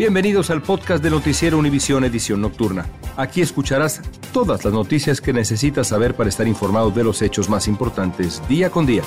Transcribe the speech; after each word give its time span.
Bienvenidos 0.00 0.48
al 0.48 0.62
podcast 0.62 1.04
de 1.04 1.10
Noticiero 1.10 1.58
Univisión 1.58 2.04
Edición 2.04 2.40
Nocturna. 2.40 2.86
Aquí 3.18 3.42
escucharás 3.42 4.00
todas 4.32 4.64
las 4.64 4.72
noticias 4.72 5.20
que 5.20 5.34
necesitas 5.34 5.88
saber 5.88 6.14
para 6.14 6.30
estar 6.30 6.48
informado 6.48 6.90
de 6.90 7.04
los 7.04 7.20
hechos 7.20 7.50
más 7.50 7.68
importantes 7.68 8.40
día 8.48 8.70
con 8.70 8.86
día. 8.86 9.02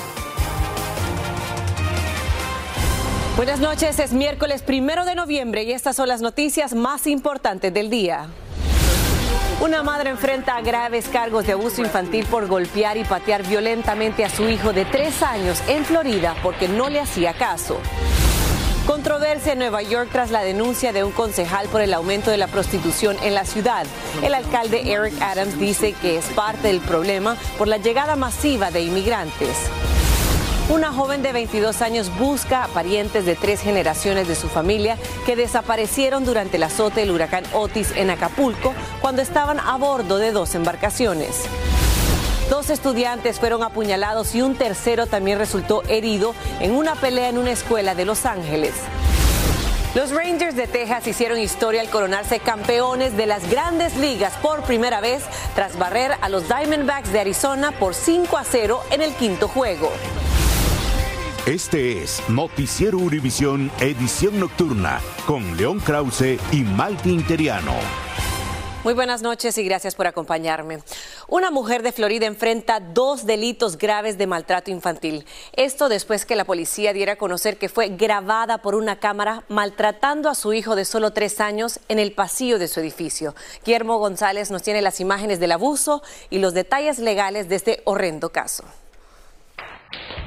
Buenas 3.36 3.58
noches, 3.58 3.98
es 3.98 4.12
miércoles 4.12 4.62
primero 4.62 5.04
de 5.04 5.16
noviembre 5.16 5.64
y 5.64 5.72
estas 5.72 5.96
son 5.96 6.06
las 6.06 6.22
noticias 6.22 6.74
más 6.76 7.08
importantes 7.08 7.74
del 7.74 7.90
día. 7.90 8.28
Una 9.60 9.82
madre 9.82 10.10
enfrenta 10.10 10.60
graves 10.60 11.08
cargos 11.08 11.44
de 11.44 11.54
abuso 11.54 11.82
infantil 11.82 12.24
por 12.26 12.46
golpear 12.46 12.96
y 12.98 13.02
patear 13.02 13.44
violentamente 13.44 14.24
a 14.24 14.30
su 14.30 14.48
hijo 14.48 14.72
de 14.72 14.84
tres 14.84 15.24
años 15.24 15.60
en 15.66 15.84
Florida 15.84 16.36
porque 16.40 16.68
no 16.68 16.88
le 16.88 17.00
hacía 17.00 17.32
caso. 17.32 17.80
Controversia 18.86 19.54
en 19.54 19.60
Nueva 19.60 19.80
York 19.80 20.10
tras 20.12 20.30
la 20.30 20.42
denuncia 20.42 20.92
de 20.92 21.04
un 21.04 21.12
concejal 21.12 21.68
por 21.68 21.80
el 21.80 21.94
aumento 21.94 22.30
de 22.30 22.36
la 22.36 22.48
prostitución 22.48 23.16
en 23.22 23.32
la 23.32 23.46
ciudad. 23.46 23.86
El 24.22 24.34
alcalde 24.34 24.92
Eric 24.92 25.14
Adams 25.22 25.58
dice 25.58 25.94
que 25.94 26.18
es 26.18 26.26
parte 26.26 26.68
del 26.68 26.80
problema 26.80 27.34
por 27.56 27.66
la 27.66 27.78
llegada 27.78 28.14
masiva 28.14 28.70
de 28.70 28.82
inmigrantes. 28.82 29.56
Una 30.68 30.92
joven 30.92 31.22
de 31.22 31.32
22 31.32 31.80
años 31.80 32.10
busca 32.18 32.64
a 32.64 32.68
parientes 32.68 33.24
de 33.24 33.36
tres 33.36 33.62
generaciones 33.62 34.28
de 34.28 34.34
su 34.34 34.48
familia 34.48 34.98
que 35.24 35.34
desaparecieron 35.34 36.26
durante 36.26 36.58
el 36.58 36.62
azote 36.62 37.00
del 37.00 37.10
huracán 37.10 37.44
Otis 37.54 37.90
en 37.96 38.10
Acapulco 38.10 38.74
cuando 39.00 39.22
estaban 39.22 39.60
a 39.60 39.76
bordo 39.76 40.18
de 40.18 40.30
dos 40.30 40.54
embarcaciones. 40.54 41.48
Dos 42.50 42.68
estudiantes 42.68 43.40
fueron 43.40 43.62
apuñalados 43.62 44.34
y 44.34 44.42
un 44.42 44.54
tercero 44.54 45.06
también 45.06 45.38
resultó 45.38 45.82
herido 45.88 46.34
en 46.60 46.72
una 46.72 46.94
pelea 46.94 47.30
en 47.30 47.38
una 47.38 47.52
escuela 47.52 47.94
de 47.94 48.04
Los 48.04 48.26
Ángeles. 48.26 48.74
Los 49.94 50.10
Rangers 50.10 50.56
de 50.56 50.66
Texas 50.66 51.06
hicieron 51.06 51.38
historia 51.38 51.80
al 51.80 51.88
coronarse 51.88 52.40
campeones 52.40 53.16
de 53.16 53.26
las 53.26 53.48
grandes 53.48 53.96
ligas 53.96 54.34
por 54.42 54.62
primera 54.64 55.00
vez 55.00 55.22
tras 55.54 55.78
barrer 55.78 56.12
a 56.20 56.28
los 56.28 56.48
Diamondbacks 56.48 57.12
de 57.12 57.20
Arizona 57.20 57.72
por 57.72 57.94
5 57.94 58.36
a 58.36 58.44
0 58.44 58.80
en 58.90 59.02
el 59.02 59.14
quinto 59.14 59.48
juego. 59.48 59.90
Este 61.46 62.02
es 62.02 62.22
Noticiero 62.28 62.98
Univisión 62.98 63.70
Edición 63.78 64.40
Nocturna 64.40 65.00
con 65.26 65.56
León 65.56 65.78
Krause 65.78 66.38
y 66.52 66.62
Malti 66.62 67.10
Interiano. 67.10 67.74
Muy 68.82 68.92
buenas 68.92 69.22
noches 69.22 69.56
y 69.56 69.64
gracias 69.64 69.94
por 69.94 70.06
acompañarme. 70.06 70.80
Una 71.26 71.50
mujer 71.50 71.82
de 71.82 71.92
Florida 71.92 72.26
enfrenta 72.26 72.80
dos 72.80 73.24
delitos 73.24 73.78
graves 73.78 74.18
de 74.18 74.26
maltrato 74.26 74.70
infantil. 74.70 75.24
Esto 75.54 75.88
después 75.88 76.26
que 76.26 76.36
la 76.36 76.44
policía 76.44 76.92
diera 76.92 77.14
a 77.14 77.16
conocer 77.16 77.56
que 77.56 77.70
fue 77.70 77.88
grabada 77.88 78.58
por 78.58 78.74
una 78.74 78.98
cámara 79.00 79.44
maltratando 79.48 80.28
a 80.28 80.34
su 80.34 80.52
hijo 80.52 80.76
de 80.76 80.84
solo 80.84 81.12
tres 81.12 81.40
años 81.40 81.80
en 81.88 81.98
el 81.98 82.12
pasillo 82.12 82.58
de 82.58 82.68
su 82.68 82.80
edificio. 82.80 83.34
Guillermo 83.64 83.98
González 83.98 84.50
nos 84.50 84.62
tiene 84.62 84.82
las 84.82 85.00
imágenes 85.00 85.40
del 85.40 85.52
abuso 85.52 86.02
y 86.28 86.38
los 86.38 86.52
detalles 86.52 86.98
legales 86.98 87.48
de 87.48 87.56
este 87.56 87.82
horrendo 87.84 88.30
caso. 88.30 88.64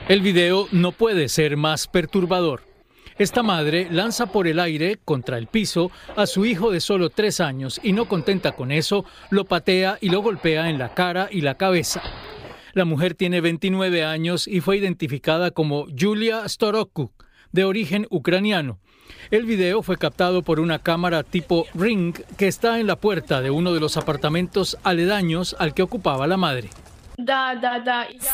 El 0.08 0.22
video 0.22 0.68
no 0.72 0.94
puede 0.94 1.30
ser 1.30 1.58
más 1.58 1.88
perturbador. 1.88 2.67
Esta 3.20 3.42
madre 3.42 3.88
lanza 3.90 4.28
por 4.28 4.48
el 4.48 4.60
aire, 4.60 5.00
contra 5.04 5.40
el 5.40 5.48
piso, 5.48 5.90
a 6.16 6.28
su 6.28 6.46
hijo 6.46 6.70
de 6.70 6.80
solo 6.80 7.10
tres 7.10 7.40
años 7.40 7.80
y 7.82 7.94
no 7.94 8.08
contenta 8.08 8.52
con 8.52 8.72
eso, 8.72 9.06
lo 9.32 9.46
patea 9.46 9.98
y 10.02 10.10
lo 10.10 10.22
golpea 10.22 10.70
en 10.70 10.78
la 10.78 10.94
cara 10.94 11.28
y 11.32 11.42
la 11.42 11.56
cabeza. 11.56 12.04
La 12.74 12.86
mujer 12.86 13.16
tiene 13.16 13.42
29 13.42 14.06
años 14.06 14.48
y 14.48 14.62
fue 14.62 14.78
identificada 14.78 15.50
como 15.50 15.88
Julia 15.98 16.48
Storokuk, 16.48 17.26
de 17.52 17.64
origen 17.64 18.06
ucraniano. 18.12 18.78
El 19.32 19.46
video 19.46 19.82
fue 19.82 19.98
captado 19.98 20.44
por 20.44 20.60
una 20.60 20.78
cámara 20.78 21.24
tipo 21.24 21.66
Ring 21.74 22.14
que 22.38 22.48
está 22.48 22.80
en 22.80 22.86
la 22.86 22.98
puerta 22.98 23.42
de 23.42 23.50
uno 23.50 23.74
de 23.74 23.80
los 23.80 23.98
apartamentos 23.98 24.78
aledaños 24.84 25.56
al 25.58 25.74
que 25.74 25.82
ocupaba 25.82 26.28
la 26.28 26.38
madre. 26.38 26.70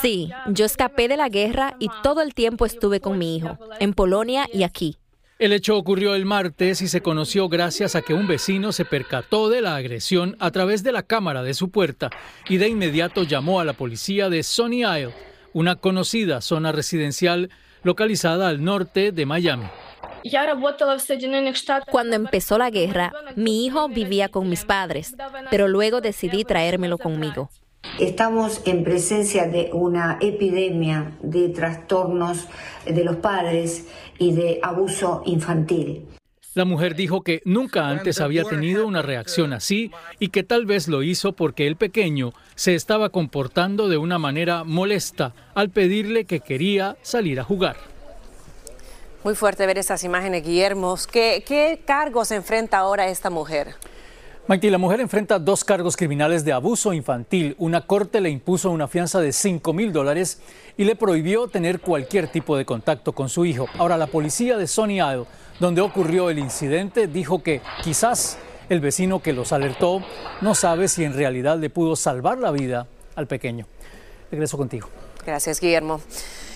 Sí, 0.02 0.30
yo 0.48 0.66
escapé 0.66 1.08
de 1.08 1.18
la 1.18 1.30
guerra 1.30 1.76
y 1.80 1.88
todo 2.02 2.22
el 2.22 2.34
tiempo 2.34 2.66
estuve 2.66 3.00
con 3.00 3.18
mi 3.18 3.38
hijo, 3.38 3.58
en 3.80 3.94
Polonia 3.94 4.48
y 4.52 4.64
aquí. 4.64 4.98
El 5.40 5.52
hecho 5.52 5.78
ocurrió 5.78 6.16
el 6.16 6.26
martes 6.26 6.82
y 6.82 6.88
se 6.88 7.02
conoció 7.02 7.50
gracias 7.50 7.96
a 7.96 8.02
que 8.02 8.14
un 8.14 8.28
vecino 8.28 8.72
se 8.72 8.86
percató 8.86 9.50
de 9.50 9.62
la 9.62 9.76
agresión 9.76 10.36
a 10.40 10.52
través 10.52 10.84
de 10.84 10.92
la 10.92 11.04
cámara 11.04 11.44
de 11.44 11.54
su 11.54 11.70
puerta 11.70 12.10
y 12.48 12.58
de 12.58 12.70
inmediato 12.70 13.24
llamó 13.24 13.60
a 13.60 13.66
la 13.66 13.74
policía 13.74 14.30
de 14.30 14.44
Sonny 14.44 14.82
Isle, 14.82 15.14
una 15.52 15.76
conocida 15.76 16.40
zona 16.42 16.72
residencial 16.72 17.50
localizada 17.84 18.48
al 18.48 18.64
norte 18.64 19.12
de 19.12 19.26
Miami. 19.26 19.66
Cuando 21.92 22.16
empezó 22.16 22.58
la 22.58 22.70
guerra, 22.70 23.12
mi 23.36 23.66
hijo 23.66 23.90
vivía 23.90 24.30
con 24.30 24.50
mis 24.50 24.64
padres, 24.64 25.16
pero 25.50 25.68
luego 25.68 26.00
decidí 26.00 26.46
traérmelo 26.46 26.98
conmigo. 26.98 27.50
Estamos 28.00 28.62
en 28.66 28.84
presencia 28.84 29.48
de 29.48 29.70
una 29.72 30.18
epidemia 30.20 31.12
de 31.22 31.50
trastornos 31.50 32.48
de 32.86 33.04
los 33.04 33.18
padres 33.18 33.88
y 34.18 34.34
de 34.34 34.60
abuso 34.64 35.22
infantil. 35.28 36.08
La 36.56 36.66
mujer 36.66 36.96
dijo 36.96 37.22
que 37.22 37.42
nunca 37.46 37.90
antes 37.90 38.20
había 38.20 38.46
tenido 38.46 38.88
una 38.88 39.04
reacción 39.04 39.54
así 39.54 39.92
y 40.20 40.30
que 40.30 40.44
tal 40.44 40.66
vez 40.66 40.88
lo 40.88 41.04
hizo 41.04 41.34
porque 41.34 41.68
el 41.68 41.76
pequeño 41.76 42.34
se 42.56 42.74
estaba 42.74 43.10
comportando 43.10 43.88
de 43.88 43.98
una 43.98 44.18
manera 44.18 44.64
molesta 44.64 45.34
al 45.54 45.70
pedirle 45.70 46.26
que 46.26 46.40
quería 46.40 46.98
salir 47.04 47.40
a 47.40 47.44
jugar. 47.44 47.76
Muy 49.24 49.36
fuerte 49.36 49.68
ver 49.68 49.78
esas 49.78 50.04
imágenes, 50.04 50.44
Guillermo. 50.44 50.96
¿Qué, 51.12 51.44
qué 51.46 51.82
cargos 51.86 52.32
enfrenta 52.32 52.80
ahora 52.80 53.08
esta 53.08 53.30
mujer? 53.30 53.76
Maite, 54.46 54.70
la 54.70 54.78
mujer 54.78 55.00
enfrenta 55.00 55.40
dos 55.40 55.64
cargos 55.64 55.96
criminales 55.96 56.44
de 56.44 56.52
abuso 56.52 56.92
infantil. 56.92 57.56
Una 57.60 57.88
corte 57.88 58.20
le 58.20 58.30
impuso 58.30 58.72
una 58.72 58.90
fianza 58.90 59.22
de 59.22 59.32
5 59.32 59.72
mil 59.72 59.94
dólares 59.94 60.42
y 60.76 60.84
le 60.84 60.98
prohibió 60.98 61.48
tener 61.48 61.80
cualquier 61.80 62.28
tipo 62.28 62.58
de 62.58 62.66
contacto 62.66 63.14
con 63.14 63.30
su 63.30 63.46
hijo. 63.46 63.68
Ahora, 63.78 63.96
la 63.96 64.08
policía 64.08 64.58
de 64.58 64.68
Sony 64.68 64.96
Isle, 64.96 65.28
donde 65.62 65.80
ocurrió 65.80 66.30
el 66.30 66.40
incidente, 66.40 67.08
dijo 67.08 67.42
que 67.42 67.62
quizás 67.84 68.38
el 68.68 68.82
vecino 68.82 69.22
que 69.22 69.32
los 69.32 69.54
alertó 69.54 70.04
no 70.42 70.56
sabe 70.56 70.90
si 70.90 71.06
en 71.06 71.14
realidad 71.14 71.58
le 71.58 71.70
pudo 71.70 71.96
salvar 71.96 72.38
la 72.38 72.52
vida 72.52 72.88
al 73.16 73.28
pequeño. 73.28 73.66
Regreso 74.30 74.58
contigo. 74.58 74.90
Gracias, 75.26 75.62
Guillermo. 75.62 76.02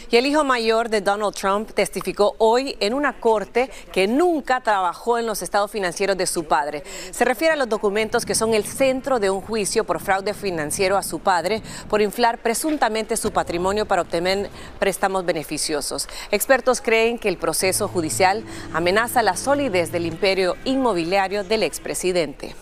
Y 0.10 0.16
el 0.16 0.26
hijo 0.26 0.46
mayor 0.46 0.90
de 0.90 1.02
Donald 1.02 1.36
Trump 1.36 1.72
testificó 1.74 2.36
hoy 2.38 2.78
en 2.80 2.94
una 2.94 3.20
corte 3.20 3.70
que 3.92 4.08
nunca 4.08 4.62
trabajó 4.62 5.18
en 5.18 5.26
los 5.26 5.42
estados 5.42 5.70
financieros 5.70 6.16
de 6.16 6.26
su 6.26 6.46
padre. 6.46 6.84
Se 7.12 7.26
refiere 7.26 7.54
a 7.54 7.58
los 7.58 7.68
documentos 7.68 8.26
que 8.26 8.34
son 8.34 8.54
el 8.54 8.64
centro 8.64 9.20
de 9.20 9.30
un 9.30 9.42
juicio 9.42 9.84
por 9.84 10.00
fraude 10.00 10.34
financiero 10.34 10.96
a 10.96 11.04
su 11.04 11.20
padre 11.20 11.62
por 11.90 12.02
inflar 12.02 12.38
presuntamente 12.38 13.18
su 13.18 13.32
patrimonio 13.32 13.86
para 13.86 14.04
obtener 14.04 14.50
préstamos 14.80 15.26
beneficiosos. 15.26 16.08
Expertos 16.32 16.80
creen 16.80 17.20
que 17.20 17.28
el 17.28 17.38
proceso 17.38 17.90
judicial 17.90 18.46
amenaza 18.74 19.22
la 19.22 19.36
solidez 19.36 19.92
del 19.92 20.06
imperio 20.06 20.56
inmobiliario 20.64 21.44
del 21.44 21.64
expresidente. 21.64 22.56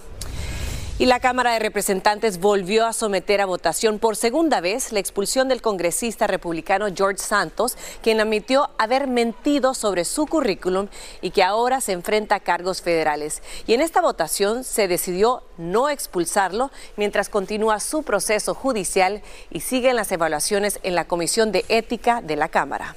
Y 0.98 1.08
la 1.08 1.20
Cámara 1.20 1.52
de 1.52 1.60
Representantes 1.60 2.40
volvió 2.40 2.86
a 2.86 2.94
someter 2.94 3.42
a 3.42 3.46
votación 3.46 4.00
por 4.00 4.16
segunda 4.16 4.62
vez 4.62 4.94
la 4.94 5.02
expulsión 5.02 5.50
del 5.50 5.62
congresista 5.62 6.26
republicano 6.26 6.88
George 6.96 7.18
Santos, 7.18 7.78
quien 8.02 8.22
admitió 8.22 8.70
haber 8.78 9.08
mentido 9.08 9.74
sobre 9.74 10.06
su 10.06 10.26
currículum 10.26 10.88
y 11.22 11.32
que 11.32 11.44
ahora 11.44 11.82
se 11.82 11.92
enfrenta 11.92 12.36
a 12.36 12.40
cargos 12.40 12.82
federales. 12.82 13.44
Y 13.68 13.74
en 13.74 13.82
esta 13.82 14.00
votación 14.00 14.64
se 14.64 14.88
decidió 14.88 15.44
no 15.58 15.90
expulsarlo 15.90 16.72
mientras 16.96 17.28
continúa 17.28 17.82
su 17.82 18.04
proceso 18.04 18.54
judicial 18.54 19.22
y 19.52 19.60
siguen 19.60 19.98
las 19.98 20.14
evaluaciones 20.14 20.80
en 20.84 20.96
la 20.96 21.04
Comisión 21.04 21.52
de 21.52 21.66
Ética 21.68 22.22
de 22.22 22.38
la 22.38 22.48
Cámara. 22.48 22.96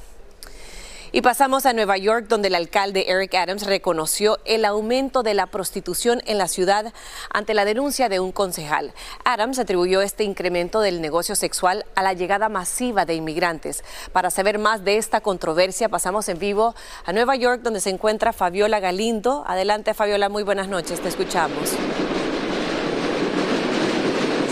Y 1.10 1.22
pasamos 1.22 1.64
a 1.64 1.72
Nueva 1.72 1.96
York, 1.96 2.26
donde 2.28 2.48
el 2.48 2.54
alcalde 2.54 3.06
Eric 3.08 3.34
Adams 3.34 3.64
reconoció 3.64 4.38
el 4.44 4.66
aumento 4.66 5.22
de 5.22 5.32
la 5.32 5.46
prostitución 5.46 6.20
en 6.26 6.36
la 6.36 6.48
ciudad 6.48 6.92
ante 7.32 7.54
la 7.54 7.64
denuncia 7.64 8.10
de 8.10 8.20
un 8.20 8.30
concejal. 8.30 8.92
Adams 9.24 9.58
atribuyó 9.58 10.02
este 10.02 10.24
incremento 10.24 10.80
del 10.80 11.00
negocio 11.00 11.34
sexual 11.34 11.86
a 11.94 12.02
la 12.02 12.12
llegada 12.12 12.50
masiva 12.50 13.06
de 13.06 13.14
inmigrantes. 13.14 13.84
Para 14.12 14.30
saber 14.30 14.58
más 14.58 14.84
de 14.84 14.98
esta 14.98 15.22
controversia, 15.22 15.88
pasamos 15.88 16.28
en 16.28 16.38
vivo 16.38 16.74
a 17.06 17.12
Nueva 17.14 17.36
York, 17.36 17.62
donde 17.62 17.80
se 17.80 17.88
encuentra 17.88 18.34
Fabiola 18.34 18.78
Galindo. 18.78 19.44
Adelante, 19.46 19.94
Fabiola, 19.94 20.28
muy 20.28 20.42
buenas 20.42 20.68
noches, 20.68 21.00
te 21.00 21.08
escuchamos. 21.08 21.70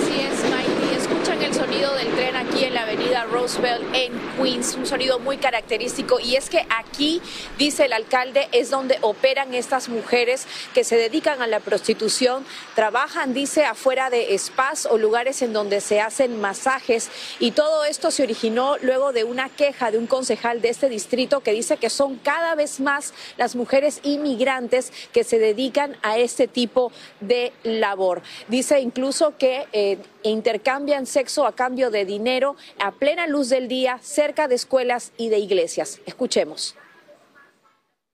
Así 0.00 0.20
es, 0.20 1.06
Escuchan 1.06 1.42
el 1.42 1.54
sonido 1.54 1.94
del 1.94 2.14
tren 2.14 2.34
aquí 2.34 2.64
en 2.64 2.74
la 2.74 2.82
avenida 2.82 3.24
Rose 3.24 3.36
Roosevelt 3.56 3.84
en 3.94 4.12
Queens, 4.36 4.74
un 4.74 4.86
sonido 4.86 5.18
muy 5.18 5.38
característico 5.38 6.20
y 6.20 6.36
es 6.36 6.50
que 6.50 6.66
aquí, 6.68 7.22
dice 7.58 7.86
el 7.86 7.92
alcalde, 7.92 8.48
es 8.52 8.70
donde 8.70 8.98
operan 9.00 9.54
estas 9.54 9.88
mujeres 9.88 10.46
que 10.74 10.84
se 10.84 10.96
dedican 10.96 11.40
a 11.40 11.46
la 11.46 11.60
prostitución, 11.60 12.44
trabajan, 12.74 13.34
dice, 13.34 13.64
afuera 13.64 14.10
de 14.10 14.36
spas 14.38 14.86
o 14.86 14.98
lugares 14.98 15.42
en 15.42 15.52
donde 15.52 15.80
se 15.80 16.00
hacen 16.00 16.40
masajes 16.40 17.10
y 17.38 17.52
todo 17.52 17.84
esto 17.84 18.10
se 18.10 18.22
originó 18.22 18.76
luego 18.82 19.12
de 19.12 19.24
una 19.24 19.48
queja 19.48 19.90
de 19.90 19.98
un 19.98 20.06
concejal 20.06 20.60
de 20.60 20.68
este 20.68 20.88
distrito 20.88 21.40
que 21.40 21.52
dice 21.52 21.76
que 21.76 21.90
son 21.90 22.16
cada 22.16 22.54
vez 22.54 22.80
más 22.80 23.14
las 23.36 23.56
mujeres 23.56 24.00
inmigrantes 24.02 24.92
que 25.12 25.24
se 25.24 25.38
dedican 25.38 25.96
a 26.02 26.18
este 26.18 26.46
tipo 26.48 26.92
de 27.20 27.52
labor. 27.62 28.22
Dice 28.48 28.80
incluso 28.80 29.36
que 29.38 29.66
eh, 29.72 29.98
intercambian 30.22 31.06
sexo 31.06 31.46
a 31.46 31.54
cambio 31.54 31.90
de 31.90 32.04
dinero 32.04 32.56
a 32.78 32.92
plena 32.92 33.26
luz 33.26 33.45
del 33.48 33.68
día 33.68 33.98
cerca 34.02 34.48
de 34.48 34.54
escuelas 34.56 35.12
y 35.18 35.28
de 35.28 35.38
iglesias. 35.38 36.00
Escuchemos. 36.06 36.74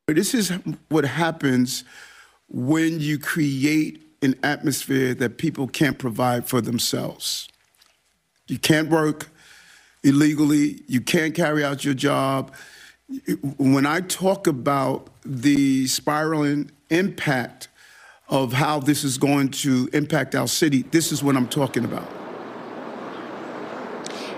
This 0.08 0.34
is 0.34 0.52
what 0.88 1.04
happens 1.04 1.84
when 2.48 3.00
you 3.00 3.18
create 3.18 4.02
an 4.22 4.34
atmosphere 4.42 5.14
that 5.14 5.38
people 5.38 5.66
can't 5.66 5.98
provide 5.98 6.48
for 6.48 6.60
themselves. 6.60 7.48
You 8.48 8.58
can't 8.58 8.88
work 8.88 9.28
illegally, 10.02 10.82
you 10.86 11.00
can't 11.00 11.34
carry 11.34 11.64
out 11.64 11.84
your 11.84 11.94
job. 11.94 12.52
When 13.56 13.86
I 13.86 14.00
talk 14.00 14.46
about 14.46 15.08
the 15.24 15.86
spiraling 15.86 16.70
impact 16.90 17.68
of 18.28 18.52
how 18.52 18.80
this 18.80 19.04
is 19.04 19.18
going 19.18 19.50
to 19.50 19.88
impact 19.92 20.34
our 20.34 20.48
city, 20.48 20.82
this 20.82 21.12
is 21.12 21.22
what 21.22 21.36
I'm 21.36 21.48
talking 21.48 21.84
about. 21.84 22.21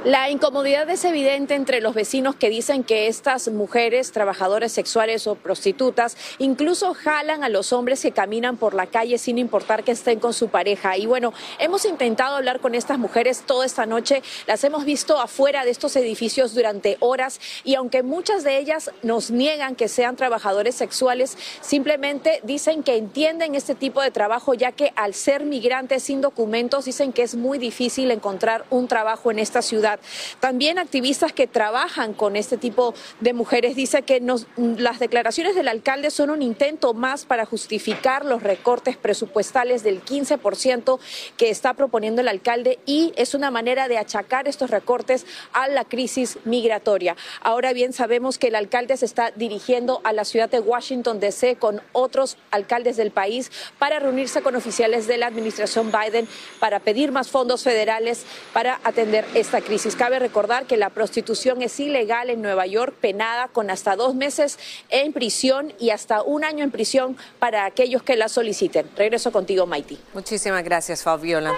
La 0.05 0.29
incomodidad 0.29 0.91
es 0.91 1.03
evidente 1.07 1.55
entre 1.55 1.81
los 1.81 1.95
vecinos 1.95 2.37
que 2.37 2.51
dicen 2.51 2.85
que 2.85 3.07
estas 3.07 3.49
mujeres, 3.49 4.13
trabajadoras 4.13 4.71
sexuales 4.71 5.27
o 5.27 5.35
prostitutas, 5.35 6.19
incluso 6.37 6.93
jalan 6.93 7.43
a 7.43 7.49
los 7.49 7.73
hombres 7.73 8.03
que 8.03 8.13
caminan 8.13 8.59
por 8.59 8.75
la 8.75 8.87
calle 8.87 9.17
sin 9.17 9.39
importar 9.39 9.83
que 9.83 9.93
estén 9.93 10.21
con 10.21 10.35
su 10.35 10.49
pareja. 10.49 10.99
Y 10.99 11.07
bueno, 11.07 11.33
hemos 11.59 11.87
intentado 11.87 12.37
hablar 12.37 12.61
con 12.61 12.75
estas 12.75 12.99
mujeres 12.99 13.45
toda 13.47 13.65
esta 13.65 13.87
noche, 13.87 14.23
las 14.47 14.63
hemos 14.65 14.85
visto 14.85 15.19
afuera 15.19 15.65
de 15.65 15.71
estos 15.71 15.97
edificios 15.97 16.55
durante 16.55 16.99
horas 17.01 17.41
y 17.65 17.75
aunque 17.75 18.03
muchas 18.03 18.45
de 18.45 18.59
ellas 18.59 18.91
nos 19.03 19.31
niegan 19.31 19.75
que 19.75 19.89
sean 19.89 20.17
trabajadores 20.17 20.75
sexuales, 20.75 21.39
simplemente 21.63 22.41
dicen 22.43 22.83
que 22.83 22.99
entienden 22.99 23.55
este 23.55 23.75
tipo 23.75 24.03
de 24.03 24.11
trabajo 24.11 24.53
ya 24.53 24.71
que 24.71 24.93
al 24.97 25.15
ser 25.15 25.47
migrantes 25.47 26.03
sin 26.03 26.21
documentos 26.21 26.85
dicen 26.85 27.15
que 27.15 27.23
es 27.23 27.37
muy 27.37 27.57
difícil 27.57 28.11
encontrar 28.11 28.67
un 28.69 28.87
trabajo 28.87 29.31
en 29.31 29.39
esta 29.39 29.63
ciudad. 29.63 29.94
También 30.41 30.79
activistas 30.79 31.33
que 31.33 31.47
trabajan 31.47 32.15
con 32.15 32.37
este 32.37 32.57
tipo 32.57 32.95
de 33.21 33.33
mujeres 33.33 33.77
dicen 33.77 34.05
que 34.05 34.23
las 34.57 34.99
declaraciones 34.99 35.55
del 35.55 35.69
alcalde 35.69 36.11
son 36.11 36.31
un 36.31 36.43
intento 36.43 36.95
más 36.95 37.25
para 37.25 37.45
justificar 37.45 38.25
los 38.25 38.43
recortes 38.43 38.97
presupuestales 38.97 39.83
del 39.83 40.05
15% 40.05 40.99
que 41.37 41.51
está 41.51 41.75
proponiendo 41.75 42.21
el 42.21 42.29
alcalde 42.29 42.79
y 42.87 43.13
es 43.17 43.35
una 43.35 43.51
manera 43.51 43.89
de 43.89 43.99
achacar 43.99 44.49
estos 44.49 44.71
recortes 44.71 45.27
a 45.53 45.69
la 45.69 45.85
crisis 45.85 46.39
migratoria. 46.45 47.17
Ahora 47.41 47.73
bien, 47.73 47.93
sabemos 47.93 48.39
que 48.39 48.49
el 48.49 48.55
alcalde 48.55 48.97
se 48.97 49.07
está 49.07 49.31
dirigiendo 49.35 50.01
a 50.05 50.13
la 50.13 50.25
ciudad 50.25 50.49
de 50.49 50.61
Washington, 50.61 51.21
D.C. 51.21 51.57
con 51.57 51.81
otros 51.93 52.37
alcaldes 52.51 52.97
del 52.97 53.11
país 53.11 53.51
para 53.79 53.99
reunirse 53.99 54.43
con 54.43 54.57
oficiales 54.57 55.07
de 55.07 55.19
la 55.19 55.27
administración 55.27 55.93
Biden 55.93 56.29
para 56.59 56.81
pedir 56.81 57.13
más 57.13 57.29
fondos 57.29 57.63
federales 57.63 58.25
para 58.53 58.81
atender 58.85 59.25
esta 59.35 59.61
crisis. 59.61 59.84
Cabe 59.93 60.19
recordar 60.19 60.65
que 60.65 60.79
la 60.79 60.89
prostitución 60.89 61.61
es 61.61 61.79
ilegal 61.79 62.31
en 62.31 62.41
Nueva 62.41 62.67
York, 62.67 62.95
penada 62.99 63.49
con 63.49 63.71
hasta 63.71 63.97
dos 63.97 64.15
meses 64.15 64.59
en 64.89 65.13
prisión 65.13 65.75
y 65.79 65.91
hasta 65.91 66.23
un 66.23 66.43
año 66.43 66.65
en 66.65 66.71
prisión 66.71 67.19
para 67.39 67.67
aquellos 67.67 68.03
que 68.03 68.17
la 68.17 68.31
soliciten. 68.31 68.89
Regreso 68.97 69.31
contigo, 69.31 69.67
Maiti. 69.67 69.99
Muchísimas 70.15 70.65
gracias, 70.65 71.03
Fabiola. 71.03 71.53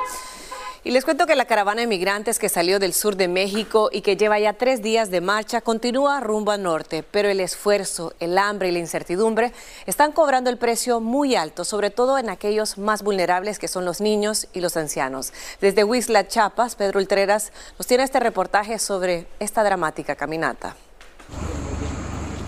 Y 0.87 0.93
les 0.93 1.05
cuento 1.05 1.27
que 1.27 1.35
la 1.35 1.47
caravana 1.47 1.81
de 1.81 1.88
migrantes 1.88 2.38
que 2.38 2.49
salió 2.49 2.79
del 2.79 2.93
sur 2.93 3.17
de 3.17 3.27
México 3.27 3.91
y 3.91 4.03
que 4.03 4.17
lleva 4.17 4.38
ya 4.38 4.53
tres 4.53 4.83
días 4.83 5.11
de 5.11 5.21
marcha 5.21 5.61
continúa 5.61 6.21
rumbo 6.21 6.53
al 6.53 6.62
norte, 6.62 7.03
pero 7.03 7.29
el 7.29 7.41
esfuerzo, 7.41 8.12
el 8.21 8.38
hambre 8.38 8.69
y 8.69 8.71
la 8.71 8.79
incertidumbre 8.79 9.53
están 9.87 10.12
cobrando 10.12 10.49
el 10.49 10.59
precio 10.59 11.00
muy 11.00 11.35
alto, 11.35 11.65
sobre 11.65 11.91
todo 11.91 12.19
en 12.19 12.31
aquellos 12.31 12.79
más 12.79 13.03
vulnerables 13.03 13.59
que 13.59 13.67
son 13.67 13.85
los 13.85 14.00
niños 14.00 14.47
y 14.53 14.61
los 14.61 14.77
ancianos. 14.77 15.33
Desde 15.61 15.83
Huizla, 15.83 16.29
Chiapas, 16.29 16.77
Pedro 16.77 17.00
Ultreras 17.00 17.50
nos 17.77 17.88
tiene 17.88 18.05
este 18.05 18.21
reportaje 18.21 18.79
sobre 18.79 19.27
esta 19.41 19.65
dramática 19.65 20.15
caminata. 20.15 20.77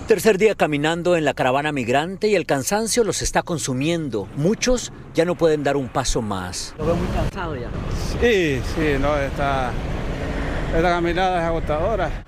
Tercer 0.09 0.39
día 0.39 0.55
caminando 0.55 1.17
en 1.17 1.27
la 1.27 1.35
caravana 1.35 1.71
migrante 1.71 2.29
y 2.29 2.35
el 2.35 2.47
cansancio 2.47 3.05
los 3.05 3.21
está 3.21 3.43
consumiendo. 3.43 4.27
Muchos 4.37 4.91
ya 5.13 5.27
no 5.27 5.35
pueden 5.35 5.63
dar 5.63 5.77
un 5.77 5.89
paso 5.89 6.23
más. 6.23 6.75
Lo 6.79 6.87
veo 6.87 6.97
muy 6.97 7.09
cansado 7.09 7.55
ya. 7.55 7.69
Sí, 8.19 8.59
sí, 8.75 8.97
no, 8.99 9.19
esta, 9.19 9.71
esta 10.75 10.89
caminada 10.89 11.41
es 11.41 11.45
agotadora. 11.45 12.25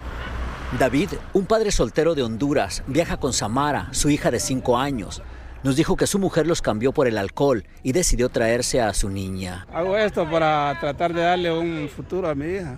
David, 0.78 1.08
un 1.32 1.46
padre 1.46 1.72
soltero 1.72 2.14
de 2.14 2.22
Honduras, 2.22 2.82
viaja 2.86 3.16
con 3.16 3.32
Samara, 3.32 3.88
su 3.92 4.10
hija 4.10 4.30
de 4.30 4.40
5 4.40 4.76
años. 4.76 5.22
Nos 5.62 5.74
dijo 5.74 5.96
que 5.96 6.06
su 6.06 6.18
mujer 6.18 6.46
los 6.46 6.60
cambió 6.60 6.92
por 6.92 7.08
el 7.08 7.16
alcohol 7.16 7.64
y 7.82 7.92
decidió 7.92 8.28
traerse 8.28 8.82
a 8.82 8.92
su 8.92 9.08
niña. 9.08 9.66
Hago 9.72 9.96
esto 9.96 10.30
para 10.30 10.76
tratar 10.80 11.14
de 11.14 11.22
darle 11.22 11.50
un 11.50 11.88
futuro 11.88 12.28
a 12.28 12.34
mi 12.34 12.44
hija. 12.44 12.76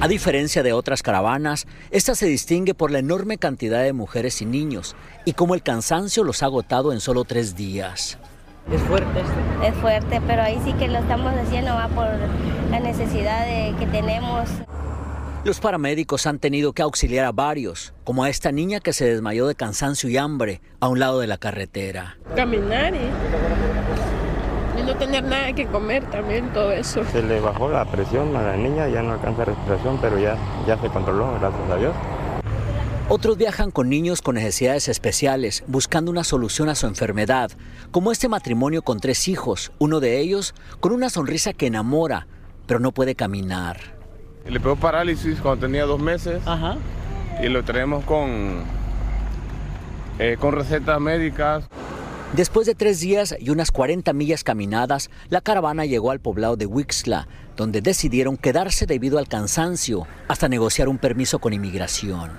A 0.00 0.08
diferencia 0.08 0.62
de 0.62 0.72
otras 0.72 1.02
caravanas, 1.02 1.66
esta 1.90 2.14
se 2.14 2.26
distingue 2.26 2.74
por 2.74 2.90
la 2.90 3.00
enorme 3.00 3.36
cantidad 3.36 3.82
de 3.82 3.92
mujeres 3.92 4.40
y 4.40 4.46
niños 4.46 4.96
y 5.24 5.34
como 5.34 5.54
el 5.54 5.62
cansancio 5.62 6.24
los 6.24 6.42
ha 6.42 6.46
agotado 6.46 6.92
en 6.92 7.00
solo 7.00 7.24
tres 7.24 7.54
días. 7.54 8.18
Es 8.72 8.80
fuerte 8.82 9.20
esto. 9.20 9.62
Es 9.64 9.74
fuerte, 9.74 10.20
pero 10.26 10.42
ahí 10.42 10.58
sí 10.64 10.72
que 10.74 10.88
lo 10.88 10.98
estamos 10.98 11.34
haciendo 11.34 11.74
va 11.74 11.88
por 11.88 12.06
la 12.70 12.80
necesidad 12.80 13.44
de, 13.44 13.74
que 13.78 13.86
tenemos. 13.86 14.48
Los 15.42 15.58
paramédicos 15.58 16.26
han 16.26 16.38
tenido 16.38 16.72
que 16.72 16.82
auxiliar 16.82 17.24
a 17.24 17.32
varios, 17.32 17.94
como 18.04 18.24
a 18.24 18.28
esta 18.28 18.52
niña 18.52 18.80
que 18.80 18.92
se 18.92 19.06
desmayó 19.06 19.46
de 19.46 19.54
cansancio 19.54 20.08
y 20.08 20.18
hambre 20.18 20.60
a 20.80 20.88
un 20.88 20.98
lado 20.98 21.18
de 21.18 21.26
la 21.26 21.38
carretera. 21.38 22.18
Caminar 22.36 22.94
y 22.94 22.98
no 24.92 24.98
tener 24.98 25.24
nada 25.24 25.52
que 25.52 25.66
comer 25.66 26.04
también, 26.10 26.52
todo 26.52 26.72
eso. 26.72 27.04
Se 27.12 27.22
le 27.22 27.40
bajó 27.40 27.68
la 27.68 27.84
presión 27.84 28.34
a 28.34 28.42
la 28.42 28.56
niña, 28.56 28.88
ya 28.88 29.02
no 29.02 29.12
alcanza 29.12 29.44
respiración, 29.44 29.98
pero 30.00 30.18
ya, 30.18 30.36
ya 30.66 30.80
se 30.80 30.88
controló, 30.88 31.32
gracias 31.38 31.70
a 31.70 31.76
Dios. 31.76 31.94
Otros 33.08 33.36
viajan 33.36 33.70
con 33.70 33.88
niños 33.88 34.22
con 34.22 34.36
necesidades 34.36 34.88
especiales, 34.88 35.64
buscando 35.66 36.10
una 36.10 36.24
solución 36.24 36.68
a 36.68 36.74
su 36.74 36.86
enfermedad, 36.86 37.50
como 37.90 38.12
este 38.12 38.28
matrimonio 38.28 38.82
con 38.82 39.00
tres 39.00 39.28
hijos, 39.28 39.72
uno 39.78 40.00
de 40.00 40.20
ellos 40.20 40.54
con 40.80 40.92
una 40.92 41.10
sonrisa 41.10 41.52
que 41.52 41.66
enamora, 41.66 42.26
pero 42.66 42.80
no 42.80 42.92
puede 42.92 43.14
caminar. 43.14 43.78
Le 44.46 44.58
pegó 44.58 44.76
parálisis 44.76 45.40
cuando 45.40 45.66
tenía 45.66 45.84
dos 45.84 46.00
meses 46.00 46.40
Ajá. 46.46 46.76
y 47.42 47.48
lo 47.48 47.64
traemos 47.64 48.04
con, 48.04 48.62
eh, 50.18 50.36
con 50.40 50.52
recetas 50.52 51.00
médicas. 51.00 51.64
Después 52.32 52.64
de 52.64 52.76
tres 52.76 53.00
días 53.00 53.34
y 53.40 53.50
unas 53.50 53.72
40 53.72 54.12
millas 54.12 54.44
caminadas, 54.44 55.10
la 55.30 55.40
caravana 55.40 55.84
llegó 55.84 56.12
al 56.12 56.20
poblado 56.20 56.56
de 56.56 56.64
Wixla, 56.64 57.26
donde 57.56 57.80
decidieron 57.80 58.36
quedarse 58.36 58.86
debido 58.86 59.18
al 59.18 59.26
cansancio 59.26 60.06
hasta 60.28 60.48
negociar 60.48 60.88
un 60.88 60.98
permiso 60.98 61.40
con 61.40 61.52
inmigración. 61.52 62.30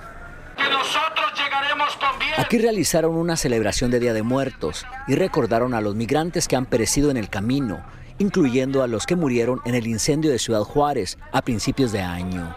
Aquí 2.37 2.57
realizaron 2.57 3.15
una 3.15 3.35
celebración 3.35 3.91
de 3.91 3.99
Día 3.99 4.13
de 4.13 4.23
Muertos 4.23 4.85
y 5.09 5.15
recordaron 5.15 5.73
a 5.73 5.81
los 5.81 5.95
migrantes 5.95 6.47
que 6.47 6.55
han 6.55 6.65
perecido 6.65 7.11
en 7.11 7.17
el 7.17 7.29
camino, 7.29 7.83
incluyendo 8.17 8.83
a 8.83 8.87
los 8.87 9.05
que 9.05 9.17
murieron 9.17 9.59
en 9.65 9.75
el 9.75 9.87
incendio 9.87 10.31
de 10.31 10.39
Ciudad 10.39 10.61
Juárez 10.61 11.17
a 11.33 11.41
principios 11.41 11.91
de 11.91 11.99
año. 11.99 12.55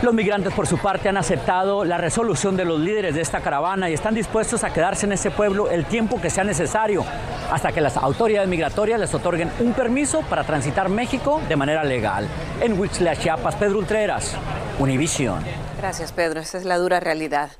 Los 0.00 0.14
migrantes, 0.14 0.52
por 0.52 0.66
su 0.66 0.78
parte, 0.78 1.08
han 1.08 1.16
aceptado 1.16 1.84
la 1.84 1.98
resolución 1.98 2.56
de 2.56 2.64
los 2.64 2.80
líderes 2.80 3.14
de 3.14 3.20
esta 3.20 3.40
caravana 3.40 3.90
y 3.90 3.94
están 3.94 4.14
dispuestos 4.14 4.64
a 4.64 4.72
quedarse 4.72 5.06
en 5.06 5.12
ese 5.12 5.30
pueblo 5.30 5.70
el 5.70 5.84
tiempo 5.84 6.20
que 6.20 6.30
sea 6.30 6.44
necesario 6.44 7.04
hasta 7.50 7.70
que 7.70 7.80
las 7.80 7.96
autoridades 7.96 8.48
migratorias 8.48 8.98
les 8.98 9.14
otorguen 9.14 9.50
un 9.60 9.74
permiso 9.74 10.22
para 10.22 10.44
transitar 10.44 10.88
México 10.88 11.40
de 11.48 11.56
manera 11.56 11.84
legal. 11.84 12.26
En 12.60 12.78
Huixla, 12.78 13.14
Chiapas, 13.14 13.54
Pedro 13.56 13.78
Ultreras, 13.78 14.34
Univisión. 14.78 15.44
Gracias, 15.78 16.12
Pedro. 16.12 16.40
Esa 16.40 16.58
es 16.58 16.64
la 16.64 16.78
dura 16.78 16.98
realidad. 16.98 17.50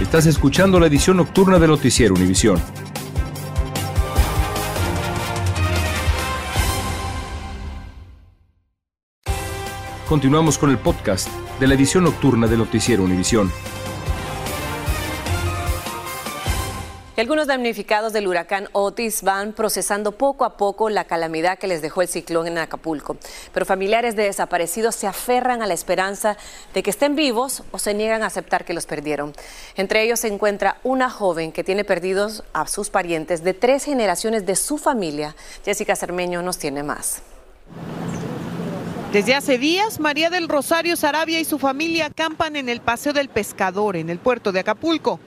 Estás 0.00 0.26
escuchando 0.26 0.80
la 0.80 0.86
edición 0.86 1.16
nocturna 1.18 1.58
de 1.58 1.68
Noticiero 1.68 2.14
Univisión. 2.14 2.60
Continuamos 10.14 10.58
con 10.58 10.70
el 10.70 10.78
podcast 10.78 11.26
de 11.58 11.66
la 11.66 11.74
edición 11.74 12.04
nocturna 12.04 12.46
de 12.46 12.56
Noticiero 12.56 13.02
Univisión. 13.02 13.50
Algunos 17.16 17.48
damnificados 17.48 18.12
del 18.12 18.28
huracán 18.28 18.68
Otis 18.70 19.24
van 19.24 19.54
procesando 19.54 20.12
poco 20.12 20.44
a 20.44 20.56
poco 20.56 20.88
la 20.88 21.02
calamidad 21.02 21.58
que 21.58 21.66
les 21.66 21.82
dejó 21.82 22.00
el 22.00 22.06
ciclón 22.06 22.46
en 22.46 22.58
Acapulco. 22.58 23.16
Pero 23.52 23.66
familiares 23.66 24.14
de 24.14 24.22
desaparecidos 24.22 24.94
se 24.94 25.08
aferran 25.08 25.62
a 25.62 25.66
la 25.66 25.74
esperanza 25.74 26.36
de 26.74 26.84
que 26.84 26.90
estén 26.90 27.16
vivos 27.16 27.64
o 27.72 27.80
se 27.80 27.92
niegan 27.92 28.22
a 28.22 28.26
aceptar 28.26 28.64
que 28.64 28.72
los 28.72 28.86
perdieron. 28.86 29.32
Entre 29.74 30.00
ellos 30.02 30.20
se 30.20 30.28
encuentra 30.28 30.78
una 30.84 31.10
joven 31.10 31.50
que 31.50 31.64
tiene 31.64 31.82
perdidos 31.82 32.44
a 32.52 32.68
sus 32.68 32.88
parientes 32.88 33.42
de 33.42 33.52
tres 33.52 33.82
generaciones 33.82 34.46
de 34.46 34.54
su 34.54 34.78
familia. 34.78 35.34
Jessica 35.64 35.96
Cermeño 35.96 36.40
nos 36.40 36.58
tiene 36.58 36.84
más. 36.84 37.20
Desde 39.14 39.36
hace 39.36 39.58
días, 39.58 40.00
María 40.00 40.28
del 40.28 40.48
Rosario 40.48 40.96
Sarabia 40.96 41.38
y 41.38 41.44
su 41.44 41.60
familia 41.60 42.06
acampan 42.06 42.56
en 42.56 42.68
el 42.68 42.80
Paseo 42.80 43.12
del 43.12 43.28
Pescador, 43.28 43.94
en 43.94 44.10
el 44.10 44.18
puerto 44.18 44.50
de 44.50 44.58
Acapulco. 44.58 45.20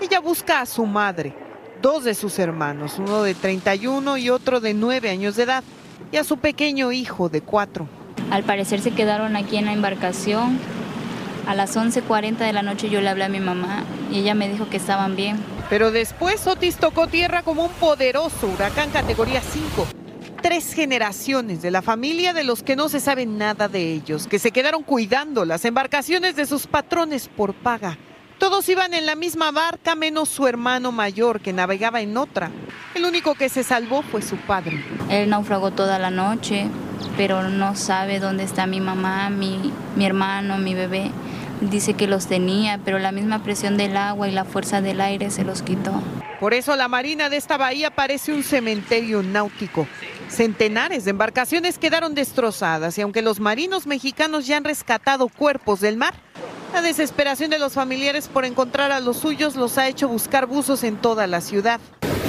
Ella 0.00 0.18
busca 0.18 0.60
a 0.60 0.66
su 0.66 0.86
madre, 0.86 1.36
dos 1.80 2.02
de 2.02 2.16
sus 2.16 2.40
hermanos, 2.40 2.96
uno 2.98 3.22
de 3.22 3.36
31 3.36 4.16
y 4.16 4.28
otro 4.28 4.58
de 4.58 4.74
9 4.74 5.10
años 5.10 5.36
de 5.36 5.44
edad, 5.44 5.62
y 6.10 6.16
a 6.16 6.24
su 6.24 6.38
pequeño 6.38 6.90
hijo 6.90 7.28
de 7.28 7.40
4. 7.40 7.86
Al 8.32 8.42
parecer 8.42 8.80
se 8.80 8.90
quedaron 8.90 9.36
aquí 9.36 9.56
en 9.56 9.66
la 9.66 9.72
embarcación. 9.72 10.58
A 11.46 11.54
las 11.54 11.76
11.40 11.76 12.38
de 12.38 12.52
la 12.52 12.62
noche 12.62 12.90
yo 12.90 13.00
le 13.00 13.08
hablé 13.08 13.22
a 13.22 13.28
mi 13.28 13.38
mamá 13.38 13.84
y 14.10 14.18
ella 14.18 14.34
me 14.34 14.48
dijo 14.48 14.68
que 14.68 14.78
estaban 14.78 15.14
bien. 15.14 15.36
Pero 15.70 15.92
después 15.92 16.44
Otis 16.44 16.74
tocó 16.74 17.06
tierra 17.06 17.44
como 17.44 17.66
un 17.66 17.72
poderoso 17.74 18.48
huracán 18.48 18.90
categoría 18.90 19.40
5. 19.40 20.07
Tres 20.42 20.72
generaciones 20.72 21.62
de 21.62 21.70
la 21.70 21.82
familia 21.82 22.32
de 22.32 22.44
los 22.44 22.62
que 22.62 22.76
no 22.76 22.88
se 22.88 23.00
sabe 23.00 23.26
nada 23.26 23.68
de 23.68 23.92
ellos, 23.92 24.26
que 24.26 24.38
se 24.38 24.52
quedaron 24.52 24.82
cuidando 24.82 25.44
las 25.44 25.64
embarcaciones 25.64 26.36
de 26.36 26.46
sus 26.46 26.66
patrones 26.66 27.28
por 27.28 27.54
paga 27.54 27.98
todos 28.38 28.68
iban 28.68 28.94
en 28.94 29.04
la 29.04 29.16
misma 29.16 29.50
barca 29.50 29.96
menos 29.96 30.28
su 30.28 30.46
hermano 30.46 30.92
mayor 30.92 31.40
que 31.40 31.52
navegaba 31.52 32.00
en 32.00 32.16
otra. 32.16 32.50
El 32.94 33.04
único 33.04 33.34
que 33.34 33.48
se 33.48 33.64
salvó 33.64 34.02
fue 34.02 34.22
su 34.22 34.36
padre. 34.36 34.84
Él 35.10 35.28
naufragó 35.28 35.72
toda 35.72 35.98
la 35.98 36.10
noche, 36.10 36.68
pero 37.16 37.48
no 37.48 37.74
sabe 37.74 38.20
dónde 38.20 38.44
está 38.44 38.66
mi 38.66 38.80
mamá, 38.80 39.28
mi, 39.28 39.72
mi 39.96 40.06
hermano, 40.06 40.56
mi 40.58 40.74
bebé. 40.74 41.10
Dice 41.60 41.94
que 41.94 42.06
los 42.06 42.28
tenía, 42.28 42.78
pero 42.84 43.00
la 43.00 43.10
misma 43.10 43.42
presión 43.42 43.76
del 43.76 43.96
agua 43.96 44.28
y 44.28 44.32
la 44.32 44.44
fuerza 44.44 44.80
del 44.80 45.00
aire 45.00 45.30
se 45.30 45.42
los 45.42 45.62
quitó. 45.62 46.00
Por 46.40 46.54
eso 46.54 46.76
la 46.76 46.86
marina 46.86 47.28
de 47.28 47.36
esta 47.36 47.56
bahía 47.56 47.90
parece 47.90 48.32
un 48.32 48.44
cementerio 48.44 49.24
náutico. 49.24 49.88
Centenares 50.28 51.04
de 51.04 51.10
embarcaciones 51.10 51.78
quedaron 51.78 52.14
destrozadas 52.14 52.96
y 52.96 53.00
aunque 53.00 53.22
los 53.22 53.40
marinos 53.40 53.88
mexicanos 53.88 54.46
ya 54.46 54.56
han 54.56 54.64
rescatado 54.64 55.28
cuerpos 55.28 55.80
del 55.80 55.96
mar, 55.96 56.14
la 56.72 56.80
desesperación 56.80 57.50
de 57.50 57.58
los 57.58 57.72
familiares 57.72 58.28
por 58.28 58.44
encontrar 58.44 58.92
a 58.92 59.00
los 59.00 59.16
suyos 59.16 59.56
los 59.56 59.78
ha 59.78 59.88
hecho 59.88 60.06
buscar 60.06 60.46
buzos 60.46 60.84
en 60.84 60.96
toda 60.96 61.26
la 61.26 61.40
ciudad. 61.40 61.80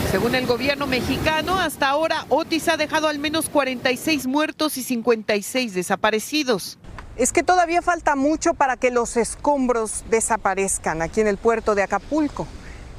Según 0.09 0.33
el 0.33 0.47
gobierno 0.47 0.87
mexicano, 0.87 1.59
hasta 1.59 1.87
ahora 1.87 2.25
Otis 2.29 2.67
ha 2.67 2.77
dejado 2.77 3.09
al 3.09 3.19
menos 3.19 3.47
46 3.47 4.25
muertos 4.25 4.77
y 4.77 4.83
56 4.83 5.75
desaparecidos. 5.75 6.79
Es 7.15 7.31
que 7.31 7.43
todavía 7.43 7.83
falta 7.83 8.15
mucho 8.15 8.55
para 8.55 8.75
que 8.75 8.89
los 8.89 9.17
escombros 9.17 10.03
desaparezcan 10.09 11.03
aquí 11.03 11.21
en 11.21 11.27
el 11.27 11.37
puerto 11.37 11.75
de 11.75 11.83
Acapulco. 11.83 12.47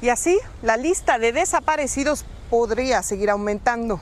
Y 0.01 0.09
así, 0.09 0.39
la 0.63 0.77
lista 0.77 1.19
de 1.19 1.31
desaparecidos 1.31 2.25
podría 2.49 3.03
seguir 3.03 3.29
aumentando. 3.29 4.01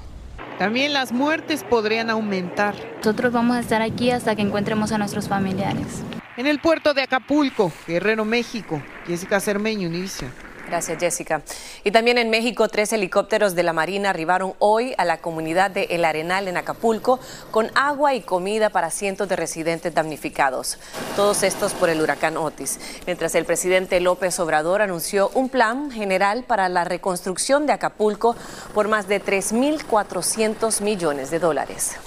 También 0.58 0.94
las 0.94 1.12
muertes 1.12 1.63
podrían 1.63 2.10
aumentar. 2.10 2.75
Nosotros 2.98 3.34
vamos 3.34 3.58
a 3.58 3.60
estar 3.60 3.82
aquí 3.82 4.12
hasta 4.12 4.36
que 4.36 4.41
encontremos 4.41 4.91
a 4.91 4.98
nuestros 4.98 5.27
familiares. 5.27 6.03
En 6.38 6.48
el 6.48 6.60
puerto 6.60 6.94
de 6.94 7.01
Acapulco, 7.01 7.72
Guerrero, 7.86 8.24
México, 8.24 8.82
Jessica 9.06 9.41
Cermeño, 9.41 9.89
Univision. 9.89 10.32
Gracias, 10.70 11.00
Jessica. 11.00 11.42
Y 11.84 11.90
también 11.90 12.20
en 12.20 12.30
México, 12.30 12.68
tres 12.68 12.94
helicópteros 12.94 13.56
de 13.56 13.64
la 13.64 13.74
Marina 13.74 14.12
arribaron 14.12 14.54
hoy 14.60 14.94
a 15.00 15.06
la 15.06 15.18
comunidad 15.18 15.72
de 15.72 15.86
El 15.90 16.06
Arenal 16.06 16.48
en 16.48 16.58
Acapulco 16.58 17.20
con 17.50 17.72
agua 17.74 18.14
y 18.14 18.22
comida 18.22 18.70
para 18.70 18.92
cientos 18.92 19.28
de 19.28 19.36
residentes 19.36 19.96
damnificados. 19.96 20.78
Todos 21.16 21.42
estos 21.42 21.74
por 21.74 21.90
el 21.90 22.00
huracán 22.02 22.38
Otis. 22.38 22.80
Mientras 23.08 23.34
el 23.34 23.46
presidente 23.46 24.00
López 24.00 24.40
Obrador 24.40 24.84
anunció 24.84 25.32
un 25.34 25.50
plan 25.50 25.90
general 25.90 26.44
para 26.44 26.70
la 26.70 26.84
reconstrucción 26.84 27.66
de 27.66 27.74
Acapulco 27.74 28.36
por 28.76 28.88
más 28.88 29.08
de 29.08 29.24
3.400 29.24 30.82
millones 30.82 31.32
de 31.32 31.40
dólares. 31.40 31.98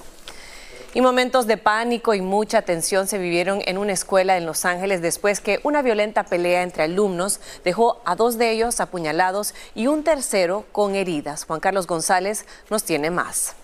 Y 0.95 1.01
momentos 1.01 1.47
de 1.47 1.57
pánico 1.57 2.13
y 2.13 2.21
mucha 2.21 2.61
tensión 2.63 3.07
se 3.07 3.17
vivieron 3.17 3.63
en 3.65 3.79
una 3.79 3.93
escuela 3.93 4.37
en 4.37 4.45
Los 4.45 4.67
Ángeles 4.67 5.01
después 5.01 5.41
que 5.41 5.59
una 5.63 5.81
violenta 5.81 6.25
pelea 6.25 6.63
entre 6.63 6.83
alumnos 6.83 7.41
dejó 7.65 8.03
a 8.05 8.15
dos 8.15 8.37
de 8.37 8.51
ellos 8.51 8.79
apuñalados 8.79 9.55
y 9.75 9.87
un 9.87 10.05
tercero 10.05 10.67
con 10.71 10.95
heridas. 10.95 11.45
Juan 11.45 11.61
Carlos 11.61 11.87
González 11.87 12.45
nos 12.69 12.85
tiene 12.85 13.11
más. 13.11 13.57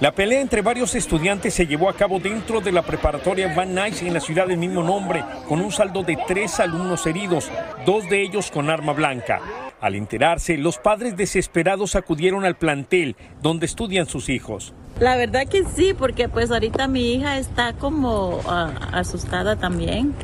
La 0.00 0.12
pelea 0.12 0.40
entre 0.40 0.60
varios 0.60 0.94
estudiantes 0.94 1.54
se 1.54 1.66
llevó 1.66 1.88
a 1.88 1.94
cabo 1.94 2.18
dentro 2.18 2.60
de 2.60 2.72
la 2.72 2.82
preparatoria 2.82 3.54
Van 3.54 3.74
Nuys 3.74 4.02
en 4.02 4.12
la 4.12 4.20
ciudad 4.20 4.46
del 4.46 4.58
mismo 4.58 4.82
nombre, 4.82 5.24
con 5.48 5.60
un 5.60 5.72
saldo 5.72 6.02
de 6.02 6.18
tres 6.26 6.60
alumnos 6.60 7.06
heridos, 7.06 7.50
dos 7.86 8.08
de 8.10 8.22
ellos 8.22 8.50
con 8.50 8.68
arma 8.68 8.92
blanca. 8.92 9.40
Al 9.80 9.94
enterarse, 9.94 10.58
los 10.58 10.76
padres 10.78 11.16
desesperados 11.16 11.94
acudieron 11.94 12.44
al 12.44 12.56
plantel 12.56 13.16
donde 13.40 13.66
estudian 13.66 14.06
sus 14.06 14.28
hijos. 14.28 14.74
La 15.00 15.16
verdad 15.16 15.46
que 15.48 15.64
sí, 15.64 15.94
porque 15.94 16.28
pues 16.28 16.50
ahorita 16.50 16.86
mi 16.88 17.14
hija 17.14 17.38
está 17.38 17.72
como 17.72 18.40
ah, 18.46 18.72
asustada 18.92 19.56
también 19.56 20.14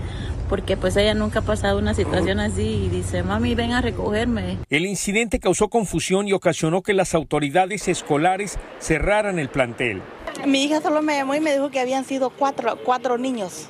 porque 0.48 0.76
pues 0.76 0.96
ella 0.96 1.14
nunca 1.14 1.40
ha 1.40 1.42
pasado 1.42 1.78
una 1.78 1.94
situación 1.94 2.40
así 2.40 2.62
y 2.62 2.88
dice, 2.88 3.22
mami, 3.22 3.54
ven 3.54 3.72
a 3.72 3.82
recogerme. 3.82 4.58
El 4.70 4.86
incidente 4.86 5.38
causó 5.38 5.68
confusión 5.68 6.26
y 6.26 6.32
ocasionó 6.32 6.82
que 6.82 6.94
las 6.94 7.14
autoridades 7.14 7.86
escolares 7.86 8.58
cerraran 8.80 9.38
el 9.38 9.50
plantel. 9.50 10.00
Mi 10.46 10.64
hija 10.64 10.80
solo 10.80 11.02
me 11.02 11.16
llamó 11.16 11.34
y 11.34 11.40
me 11.40 11.52
dijo 11.52 11.70
que 11.70 11.80
habían 11.80 12.04
sido 12.04 12.30
cuatro, 12.30 12.78
cuatro 12.82 13.18
niños 13.18 13.68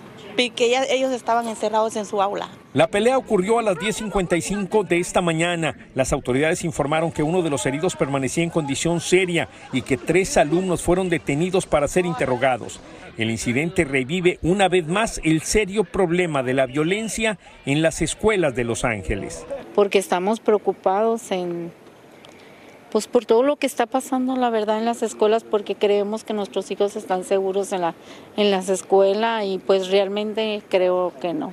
que 0.50 0.80
ellos 0.90 1.12
estaban 1.12 1.48
encerrados 1.48 1.96
en 1.96 2.06
su 2.06 2.22
aula. 2.22 2.48
La 2.72 2.86
pelea 2.86 3.18
ocurrió 3.18 3.58
a 3.58 3.62
las 3.62 3.76
10.55 3.76 4.86
de 4.86 5.00
esta 5.00 5.20
mañana. 5.20 5.76
Las 5.94 6.12
autoridades 6.12 6.62
informaron 6.64 7.10
que 7.10 7.24
uno 7.24 7.42
de 7.42 7.50
los 7.50 7.66
heridos 7.66 7.96
permanecía 7.96 8.44
en 8.44 8.50
condición 8.50 9.00
seria 9.00 9.48
y 9.72 9.82
que 9.82 9.96
tres 9.96 10.36
alumnos 10.36 10.82
fueron 10.82 11.08
detenidos 11.08 11.66
para 11.66 11.88
ser 11.88 12.06
interrogados. 12.06 12.80
El 13.16 13.30
incidente 13.32 13.84
revive 13.84 14.38
una 14.42 14.68
vez 14.68 14.86
más 14.86 15.20
el 15.24 15.42
serio 15.42 15.82
problema 15.82 16.44
de 16.44 16.54
la 16.54 16.66
violencia 16.66 17.36
en 17.66 17.82
las 17.82 18.00
escuelas 18.00 18.54
de 18.54 18.62
Los 18.62 18.84
Ángeles. 18.84 19.44
Porque 19.74 19.98
estamos 19.98 20.38
preocupados 20.38 21.32
en 21.32 21.72
pues 22.90 23.06
por 23.06 23.24
todo 23.24 23.42
lo 23.42 23.56
que 23.56 23.66
está 23.66 23.86
pasando, 23.86 24.36
la 24.36 24.50
verdad, 24.50 24.78
en 24.78 24.84
las 24.84 25.02
escuelas, 25.02 25.44
porque 25.44 25.74
creemos 25.74 26.24
que 26.24 26.32
nuestros 26.32 26.70
hijos 26.70 26.96
están 26.96 27.24
seguros 27.24 27.72
en, 27.72 27.82
la, 27.82 27.94
en 28.36 28.50
las 28.50 28.68
escuelas 28.68 29.44
y 29.44 29.58
pues 29.58 29.88
realmente 29.88 30.62
creo 30.68 31.12
que 31.20 31.34
no. 31.34 31.52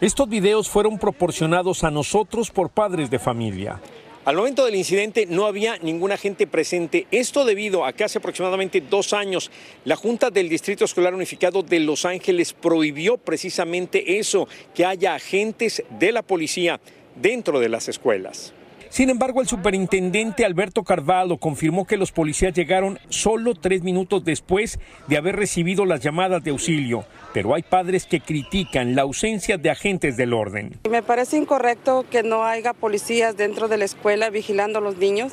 Estos 0.00 0.28
videos 0.28 0.68
fueron 0.68 0.98
proporcionados 0.98 1.82
a 1.82 1.90
nosotros 1.90 2.50
por 2.50 2.70
padres 2.70 3.10
de 3.10 3.18
familia. 3.18 3.80
Al 4.26 4.34
momento 4.34 4.64
del 4.64 4.74
incidente 4.74 5.24
no 5.24 5.46
había 5.46 5.78
ninguna 5.78 6.16
gente 6.16 6.48
presente. 6.48 7.06
Esto 7.12 7.44
debido 7.44 7.84
a 7.84 7.92
que 7.92 8.02
hace 8.02 8.18
aproximadamente 8.18 8.80
dos 8.80 9.12
años 9.12 9.52
la 9.84 9.94
Junta 9.94 10.30
del 10.30 10.48
Distrito 10.48 10.84
Escolar 10.84 11.14
Unificado 11.14 11.62
de 11.62 11.78
Los 11.78 12.04
Ángeles 12.04 12.52
prohibió 12.52 13.18
precisamente 13.18 14.18
eso, 14.18 14.48
que 14.74 14.84
haya 14.84 15.14
agentes 15.14 15.84
de 15.90 16.10
la 16.10 16.22
policía 16.22 16.80
dentro 17.14 17.60
de 17.60 17.68
las 17.68 17.88
escuelas. 17.88 18.52
Sin 18.90 19.10
embargo, 19.10 19.40
el 19.40 19.48
superintendente 19.48 20.44
Alberto 20.44 20.84
Carvalho 20.84 21.38
confirmó 21.38 21.86
que 21.86 21.96
los 21.96 22.12
policías 22.12 22.54
llegaron 22.54 22.98
solo 23.08 23.54
tres 23.54 23.82
minutos 23.82 24.24
después 24.24 24.78
de 25.06 25.16
haber 25.16 25.36
recibido 25.36 25.84
las 25.84 26.00
llamadas 26.00 26.42
de 26.44 26.50
auxilio, 26.50 27.04
pero 27.32 27.54
hay 27.54 27.62
padres 27.62 28.06
que 28.06 28.20
critican 28.20 28.94
la 28.94 29.02
ausencia 29.02 29.58
de 29.58 29.70
agentes 29.70 30.16
del 30.16 30.32
orden. 30.32 30.78
Me 30.88 31.02
parece 31.02 31.36
incorrecto 31.36 32.04
que 32.10 32.22
no 32.22 32.44
haya 32.44 32.72
policías 32.72 33.36
dentro 33.36 33.68
de 33.68 33.78
la 33.78 33.84
escuela 33.84 34.30
vigilando 34.30 34.78
a 34.78 34.82
los 34.82 34.96
niños 34.96 35.32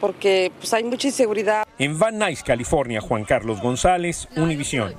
porque 0.00 0.50
pues, 0.58 0.72
hay 0.72 0.82
mucha 0.82 1.08
inseguridad. 1.08 1.66
En 1.78 1.98
Van 1.98 2.18
Nuys, 2.18 2.42
California, 2.42 3.00
Juan 3.00 3.24
Carlos 3.24 3.60
González, 3.60 4.28
Univisión 4.34 4.94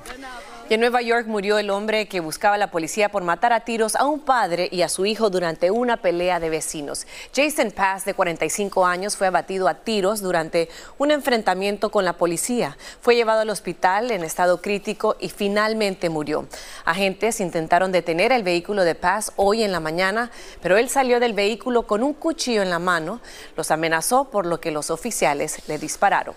en 0.74 0.80
Nueva 0.80 1.02
York 1.02 1.26
murió 1.26 1.58
el 1.58 1.68
hombre 1.68 2.06
que 2.06 2.20
buscaba 2.20 2.56
la 2.56 2.70
policía 2.70 3.10
por 3.10 3.22
matar 3.22 3.52
a 3.52 3.60
tiros 3.60 3.94
a 3.94 4.06
un 4.06 4.20
padre 4.20 4.68
y 4.72 4.80
a 4.80 4.88
su 4.88 5.04
hijo 5.04 5.28
durante 5.28 5.70
una 5.70 5.98
pelea 5.98 6.40
de 6.40 6.48
vecinos. 6.48 7.06
Jason 7.34 7.72
Pass, 7.72 8.06
de 8.06 8.14
45 8.14 8.86
años, 8.86 9.16
fue 9.16 9.26
abatido 9.26 9.68
a 9.68 9.74
tiros 9.74 10.22
durante 10.22 10.70
un 10.96 11.10
enfrentamiento 11.10 11.90
con 11.90 12.06
la 12.06 12.14
policía. 12.14 12.78
Fue 13.02 13.14
llevado 13.16 13.40
al 13.40 13.50
hospital 13.50 14.10
en 14.10 14.24
estado 14.24 14.62
crítico 14.62 15.16
y 15.20 15.28
finalmente 15.28 16.08
murió. 16.08 16.46
Agentes 16.86 17.40
intentaron 17.40 17.92
detener 17.92 18.32
el 18.32 18.42
vehículo 18.42 18.84
de 18.84 18.94
Pass 18.94 19.32
hoy 19.36 19.64
en 19.64 19.72
la 19.72 19.80
mañana, 19.80 20.30
pero 20.62 20.78
él 20.78 20.88
salió 20.88 21.20
del 21.20 21.34
vehículo 21.34 21.86
con 21.86 22.02
un 22.02 22.14
cuchillo 22.14 22.62
en 22.62 22.70
la 22.70 22.78
mano. 22.78 23.20
Los 23.56 23.70
amenazó 23.70 24.30
por 24.30 24.46
lo 24.46 24.60
que 24.60 24.70
los 24.70 24.90
oficiales 24.90 25.68
le 25.68 25.76
dispararon. 25.76 26.34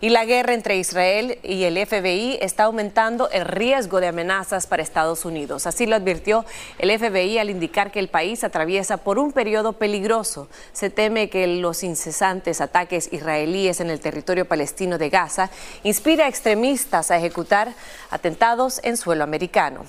Y 0.00 0.10
la 0.10 0.24
guerra 0.24 0.52
entre 0.52 0.76
Israel 0.76 1.38
y 1.42 1.64
el 1.64 1.84
FBI 1.86 2.38
está 2.42 2.64
aumentando 2.64 3.30
el 3.30 3.44
riesgo 3.44 4.00
de 4.00 4.08
amenazas 4.08 4.66
para 4.66 4.82
Estados 4.82 5.24
Unidos. 5.24 5.66
Así 5.66 5.86
lo 5.86 5.96
advirtió 5.96 6.44
el 6.78 6.96
FBI 6.98 7.38
al 7.38 7.50
indicar 7.50 7.90
que 7.90 7.98
el 7.98 8.08
país 8.08 8.44
atraviesa 8.44 8.98
por 8.98 9.18
un 9.18 9.32
periodo 9.32 9.72
peligroso. 9.74 10.48
Se 10.72 10.90
teme 10.90 11.30
que 11.30 11.46
los 11.46 11.82
incesantes 11.82 12.60
ataques 12.60 13.12
israelíes 13.12 13.80
en 13.80 13.90
el 13.90 14.00
territorio 14.00 14.46
palestino 14.46 14.98
de 14.98 15.08
Gaza 15.08 15.50
inspira 15.82 16.26
a 16.26 16.28
extremistas 16.28 17.10
a 17.10 17.16
ejecutar 17.16 17.72
atentados 18.10 18.80
en 18.84 18.96
suelo 18.96 19.24
americano. 19.24 19.84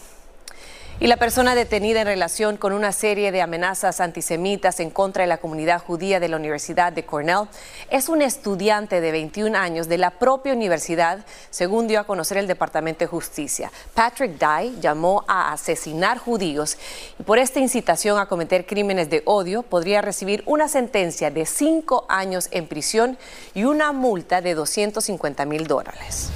Y 1.00 1.06
la 1.06 1.18
persona 1.18 1.54
detenida 1.54 2.02
en 2.02 2.08
relación 2.08 2.58
con 2.58 2.74
una 2.74 2.92
serie 2.92 3.32
de 3.32 3.44
amenazas 3.44 4.00
antisemitas 4.00 4.80
en 4.80 4.90
contra 4.90 5.22
de 5.22 5.28
la 5.28 5.38
comunidad 5.38 5.80
judía 5.80 6.20
de 6.20 6.28
la 6.28 6.38
Universidad 6.38 6.92
de 6.92 7.06
Cornell 7.06 7.48
es 7.92 8.10
un 8.10 8.24
estudiante 8.24 9.00
de 9.00 9.12
21 9.12 9.56
años 9.56 9.88
de 9.90 10.00
la 10.00 10.10
propia 10.10 10.54
universidad, 10.54 11.24
según 11.52 11.88
dio 11.88 12.00
a 12.00 12.06
conocer 12.06 12.40
el 12.40 12.48
Departamento 12.48 13.02
de 13.02 13.08
Justicia. 13.08 13.72
Patrick 13.94 14.40
Dye 14.40 14.74
llamó 14.82 15.24
a 15.28 15.54
asesinar 15.54 16.18
judíos 16.18 16.80
y 17.20 17.22
por 17.22 17.38
esta 17.38 17.60
incitación 17.60 18.18
a 18.18 18.26
cometer 18.26 18.66
crímenes 18.66 19.12
de 19.12 19.22
odio 19.26 19.62
podría 19.62 20.02
recibir 20.02 20.42
una 20.48 20.68
sentencia 20.68 21.30
de 21.30 21.46
cinco 21.46 22.08
años 22.10 22.48
en 22.50 22.66
prisión 22.66 23.20
y 23.54 23.66
una 23.66 23.92
multa 23.92 24.42
de 24.42 24.56
250 24.56 25.46
mil 25.46 25.68
dólares. 25.68 26.32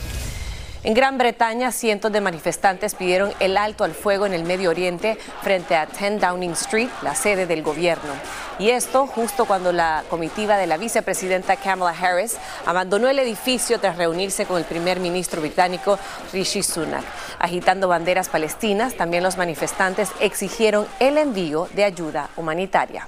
En 0.83 0.95
Gran 0.95 1.19
Bretaña, 1.19 1.71
cientos 1.71 2.11
de 2.11 2.21
manifestantes 2.21 2.95
pidieron 2.95 3.31
el 3.39 3.55
alto 3.55 3.83
al 3.83 3.93
fuego 3.93 4.25
en 4.25 4.33
el 4.33 4.43
Medio 4.43 4.71
Oriente 4.71 5.15
frente 5.43 5.75
a 5.75 5.85
10 5.85 6.19
Downing 6.19 6.53
Street, 6.53 6.89
la 7.03 7.13
sede 7.13 7.45
del 7.45 7.61
gobierno. 7.61 8.11
Y 8.57 8.71
esto 8.71 9.05
justo 9.05 9.45
cuando 9.45 9.71
la 9.71 10.03
comitiva 10.09 10.57
de 10.57 10.65
la 10.65 10.77
vicepresidenta 10.77 11.55
Kamala 11.55 11.91
Harris 11.91 12.37
abandonó 12.65 13.09
el 13.09 13.19
edificio 13.19 13.79
tras 13.79 13.97
reunirse 13.97 14.47
con 14.47 14.57
el 14.57 14.63
primer 14.63 14.99
ministro 14.99 15.39
británico 15.39 15.99
Rishi 16.33 16.63
Sunak. 16.63 17.05
Agitando 17.37 17.87
banderas 17.87 18.29
palestinas, 18.29 18.95
también 18.95 19.21
los 19.21 19.37
manifestantes 19.37 20.09
exigieron 20.19 20.87
el 20.99 21.19
envío 21.19 21.69
de 21.75 21.83
ayuda 21.83 22.31
humanitaria. 22.37 23.07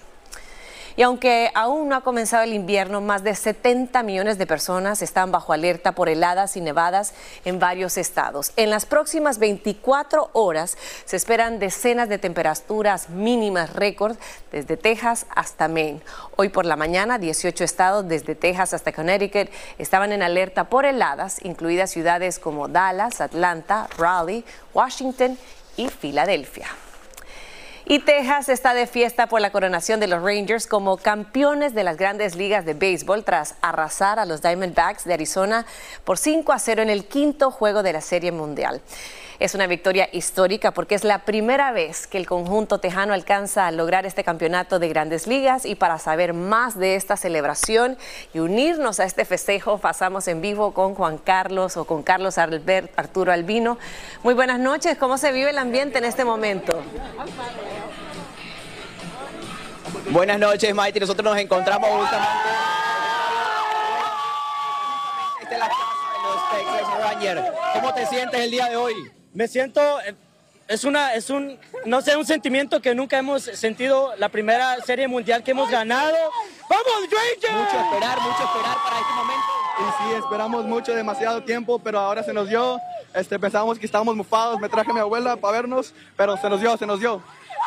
Y 0.96 1.02
aunque 1.02 1.50
aún 1.56 1.90
no 1.90 1.96
ha 1.96 2.02
comenzado 2.02 2.44
el 2.44 2.54
invierno, 2.54 3.02
más 3.02 3.24
de 3.24 3.34
70 3.34 4.04
millones 4.04 4.38
de 4.38 4.46
personas 4.46 5.02
están 5.02 5.32
bajo 5.32 5.54
alerta 5.54 5.94
por 5.94 6.08
heladas 6.08 6.56
y 6.56 6.62
nevadas 6.62 7.14
en 7.46 7.60
varios 7.60 7.98
estados. 7.98 8.52
En 8.58 8.70
las 8.70 8.86
próximas 8.86 9.40
24 9.40 10.30
horas 10.34 10.78
se 11.06 11.16
esperan 11.16 11.58
decenas 11.60 12.10
de 12.10 12.20
temperaturas 12.20 13.10
mínimas 13.10 13.74
récord 13.74 14.18
desde 14.52 14.78
Texas 14.78 15.26
hasta 15.36 15.68
Maine. 15.68 16.02
Hoy 16.36 16.50
por 16.50 16.66
la 16.66 16.76
mañana, 16.76 17.18
18 17.18 17.64
estados 17.64 18.08
desde 18.08 18.36
Texas 18.36 18.74
hasta 18.74 18.92
Connecticut 18.92 19.50
estaban 19.78 20.12
en 20.12 20.22
alerta 20.22 20.66
por 20.66 20.86
heladas, 20.86 21.44
incluidas 21.44 21.90
ciudades 21.92 22.38
como 22.38 22.68
Dallas, 22.68 23.20
Atlanta, 23.20 23.88
Raleigh, 23.98 24.46
Washington 24.74 25.38
y 25.76 25.90
Filadelfia. 25.90 26.68
Y 27.86 28.00
Texas 28.00 28.48
está 28.48 28.74
de 28.74 28.88
fiesta 28.88 29.28
por 29.28 29.42
la 29.42 29.52
coronación 29.52 30.00
de 30.00 30.08
los 30.08 30.24
Rangers 30.24 30.68
como 30.68 30.96
campeones 30.96 31.74
de 31.76 31.84
las 31.84 31.98
grandes 31.98 32.36
ligas 32.36 32.64
de 32.64 32.74
béisbol 32.74 33.26
tras 33.26 33.56
arrasar 33.62 34.20
a 34.20 34.26
los 34.26 34.42
Diamondbacks 34.42 35.04
de 35.04 35.14
Arizona 35.14 35.66
por 36.06 36.18
5 36.18 36.54
a 36.54 36.60
0 36.60 36.82
en 36.82 36.90
el 36.90 37.06
quinto 37.06 37.52
juego 37.52 37.84
de 37.84 37.92
la 37.92 38.00
Serie 38.00 38.32
Mundial. 38.32 38.82
Es 39.40 39.56
una 39.56 39.68
victoria 39.68 40.10
histórica 40.12 40.72
porque 40.72 40.96
es 40.96 41.04
la 41.04 41.20
primera 41.20 41.72
vez 41.72 42.08
que 42.08 42.18
el 42.18 42.28
conjunto 42.28 42.78
tejano 42.78 43.14
alcanza 43.14 43.68
a 43.68 43.72
lograr 43.72 44.06
este 44.06 44.24
campeonato 44.24 44.80
de 44.80 44.90
grandes 44.90 45.28
ligas 45.28 45.66
y 45.66 45.76
para 45.76 45.98
saber 45.98 46.34
más 46.34 46.78
de 46.78 46.96
esta 46.96 47.18
celebración 47.18 47.98
y 48.34 48.40
unirnos 48.40 49.00
a 49.00 49.06
este 49.06 49.26
festejo 49.26 49.80
pasamos 49.80 50.28
en 50.28 50.42
vivo 50.42 50.74
con 50.74 50.94
Juan 50.96 51.18
Carlos 51.18 51.78
o 51.78 51.86
con 51.86 52.04
Carlos 52.04 52.38
Arturo 52.38 53.32
Albino. 53.32 53.78
Muy 54.22 54.34
buenas 54.34 54.60
noches, 54.60 54.98
¿cómo 54.98 55.18
se 55.18 55.32
vive 55.32 55.50
el 55.50 55.58
ambiente 55.58 55.98
en 55.98 56.06
este 56.06 56.24
momento? 56.26 56.80
Buenas 60.10 60.38
noches, 60.38 60.74
Maite. 60.76 61.00
Nosotros 61.00 61.26
nos 61.26 61.38
encontramos 61.38 61.90
justamente 61.90 62.30
en 65.52 65.60
la 65.60 65.68
casa 65.68 65.82
de 66.14 66.24
los 66.24 66.50
Texas 66.52 67.00
Rangers. 67.02 67.42
¿Cómo 67.74 67.94
te 67.94 68.06
sientes 68.06 68.40
el 68.40 68.52
día 68.52 68.70
de 68.70 68.76
hoy? 68.76 69.23
Me 69.34 69.48
siento, 69.48 69.82
eh, 70.02 70.14
es 70.68 70.84
una, 70.84 71.16
es 71.16 71.30
un, 71.30 71.58
no 71.86 72.02
sé, 72.02 72.16
un 72.16 72.26
sentimiento 72.26 72.82
que 72.82 72.94
nunca 72.94 73.18
hemos 73.18 73.44
sentido 73.44 74.14
la 74.18 74.30
primera 74.30 74.78
serie 74.86 75.08
mundial 75.08 75.44
que 75.44 75.52
hemos 75.52 75.70
ganado. 75.70 76.16
¡Vamos, 76.70 77.10
Rangers! 77.10 77.54
Mucho 77.54 77.84
esperar, 77.84 78.22
mucho 78.22 78.44
esperar 78.44 78.78
para 78.84 79.00
este 79.00 79.14
momento. 79.16 79.64
Y 79.80 79.84
sí, 79.84 80.24
esperamos 80.24 80.66
mucho, 80.66 80.94
demasiado 80.94 81.44
tiempo, 81.44 81.80
pero 81.80 82.00
ahora 82.00 82.22
se 82.24 82.32
nos 82.32 82.48
dio. 82.48 82.80
Este, 83.14 83.40
pensábamos 83.40 83.80
que 83.80 83.86
estábamos 83.86 84.16
mufados, 84.16 84.60
me 84.60 84.70
traje 84.70 84.92
a 84.92 84.94
mi 84.94 85.00
abuela 85.00 85.36
para 85.36 85.54
vernos, 85.54 85.94
pero 86.16 86.38
se 86.38 86.50
nos 86.50 86.62
dio, 86.62 86.78
se 86.78 86.86
nos 86.86 87.00
dio 87.00 87.22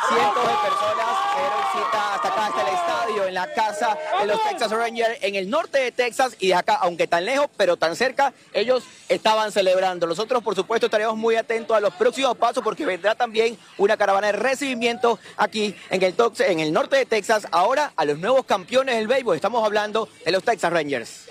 cientos 0.09 0.43
de 0.43 0.55
personas 0.69 1.17
dieron 1.37 1.63
cita 1.73 2.15
hasta 2.15 2.29
acá, 2.29 2.47
hasta 2.47 2.63
el 2.63 2.75
estadio, 2.75 3.27
en 3.27 3.35
la 3.35 3.53
casa 3.53 3.99
de 4.21 4.27
los 4.27 4.43
Texas 4.43 4.71
Rangers, 4.71 5.19
en 5.23 5.35
el 5.35 5.51
norte 5.51 5.79
de 5.79 5.93
Texas, 5.93 6.37
y 6.39 6.49
de 6.49 6.55
acá, 6.55 6.75
aunque 6.75 7.07
tan 7.07 7.25
lejos, 7.25 7.49
pero 7.57 7.77
tan 7.77 7.97
cerca, 7.97 8.33
ellos 8.53 8.85
estaban 9.09 9.53
celebrando. 9.53 10.07
Nosotros, 10.07 10.43
por 10.43 10.55
supuesto, 10.55 10.87
estaremos 10.87 11.17
muy 11.17 11.37
atentos 11.37 11.77
a 11.77 11.81
los 11.81 11.95
próximos 11.95 12.37
pasos, 12.37 12.63
porque 12.63 12.87
vendrá 12.87 13.15
también 13.15 13.59
una 13.79 13.97
caravana 13.97 14.29
de 14.29 14.33
recibimiento 14.35 15.19
aquí 15.37 15.75
en 15.91 16.03
el, 16.03 16.15
en 16.41 16.61
el 16.61 16.73
norte 16.73 16.97
de 16.97 17.07
Texas, 17.07 17.47
ahora 17.51 17.93
a 17.97 18.05
los 18.05 18.19
nuevos 18.19 18.45
campeones 18.45 18.97
del 18.97 19.07
béisbol. 19.07 19.37
Estamos 19.37 19.65
hablando 19.65 20.09
de 20.25 20.33
los 20.33 20.43
Texas 20.43 20.73
Rangers. 20.73 21.29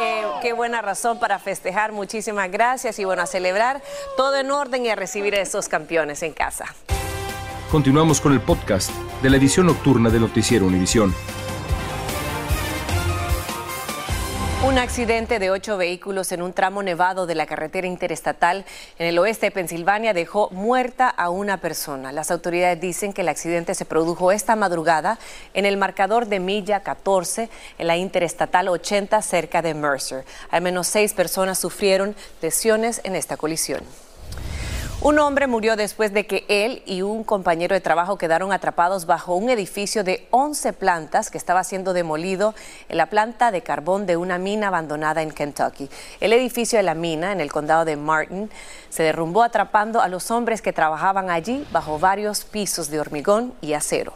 Eh, 0.00 0.24
qué 0.40 0.52
buena 0.52 0.82
razón 0.82 1.18
para 1.18 1.38
festejar. 1.38 1.92
Muchísimas 1.92 2.50
gracias 2.50 2.98
y 2.98 3.04
bueno, 3.04 3.22
a 3.22 3.26
celebrar 3.26 3.82
todo 4.16 4.36
en 4.36 4.50
orden 4.50 4.86
y 4.86 4.90
a 4.90 4.96
recibir 4.96 5.34
a 5.34 5.40
esos 5.40 5.68
campeones 5.68 6.22
en 6.22 6.32
casa. 6.32 6.66
Continuamos 7.70 8.20
con 8.20 8.32
el 8.32 8.40
podcast 8.40 8.90
de 9.22 9.30
la 9.30 9.38
edición 9.38 9.66
nocturna 9.66 10.10
de 10.10 10.20
Noticiero 10.20 10.66
Univisión. 10.66 11.14
Un 14.72 14.78
accidente 14.78 15.38
de 15.38 15.50
ocho 15.50 15.76
vehículos 15.76 16.32
en 16.32 16.40
un 16.40 16.54
tramo 16.54 16.82
nevado 16.82 17.26
de 17.26 17.34
la 17.34 17.44
carretera 17.44 17.86
interestatal 17.86 18.64
en 18.98 19.06
el 19.06 19.18
oeste 19.18 19.44
de 19.46 19.50
Pensilvania 19.50 20.14
dejó 20.14 20.48
muerta 20.50 21.10
a 21.10 21.28
una 21.28 21.58
persona. 21.58 22.10
Las 22.10 22.30
autoridades 22.30 22.80
dicen 22.80 23.12
que 23.12 23.20
el 23.20 23.28
accidente 23.28 23.74
se 23.74 23.84
produjo 23.84 24.32
esta 24.32 24.56
madrugada 24.56 25.18
en 25.52 25.66
el 25.66 25.76
marcador 25.76 26.26
de 26.26 26.40
milla 26.40 26.80
14 26.80 27.50
en 27.76 27.86
la 27.86 27.98
interestatal 27.98 28.68
80 28.68 29.20
cerca 29.20 29.60
de 29.60 29.74
Mercer. 29.74 30.24
Al 30.48 30.62
menos 30.62 30.86
seis 30.86 31.12
personas 31.12 31.58
sufrieron 31.58 32.16
lesiones 32.40 33.02
en 33.04 33.14
esta 33.14 33.36
colisión. 33.36 33.82
Un 35.04 35.18
hombre 35.18 35.48
murió 35.48 35.74
después 35.74 36.12
de 36.12 36.28
que 36.28 36.44
él 36.46 36.80
y 36.86 37.02
un 37.02 37.24
compañero 37.24 37.74
de 37.74 37.80
trabajo 37.80 38.18
quedaron 38.18 38.52
atrapados 38.52 39.04
bajo 39.04 39.34
un 39.34 39.50
edificio 39.50 40.04
de 40.04 40.28
11 40.30 40.74
plantas 40.74 41.28
que 41.28 41.38
estaba 41.38 41.64
siendo 41.64 41.92
demolido 41.92 42.54
en 42.88 42.98
la 42.98 43.06
planta 43.06 43.50
de 43.50 43.62
carbón 43.62 44.06
de 44.06 44.16
una 44.16 44.38
mina 44.38 44.68
abandonada 44.68 45.20
en 45.22 45.32
Kentucky. 45.32 45.90
El 46.20 46.32
edificio 46.32 46.78
de 46.78 46.84
la 46.84 46.94
mina 46.94 47.32
en 47.32 47.40
el 47.40 47.50
condado 47.50 47.84
de 47.84 47.96
Martin 47.96 48.48
se 48.90 49.02
derrumbó 49.02 49.42
atrapando 49.42 50.00
a 50.00 50.06
los 50.06 50.30
hombres 50.30 50.62
que 50.62 50.72
trabajaban 50.72 51.30
allí 51.30 51.66
bajo 51.72 51.98
varios 51.98 52.44
pisos 52.44 52.88
de 52.88 53.00
hormigón 53.00 53.54
y 53.60 53.72
acero. 53.72 54.12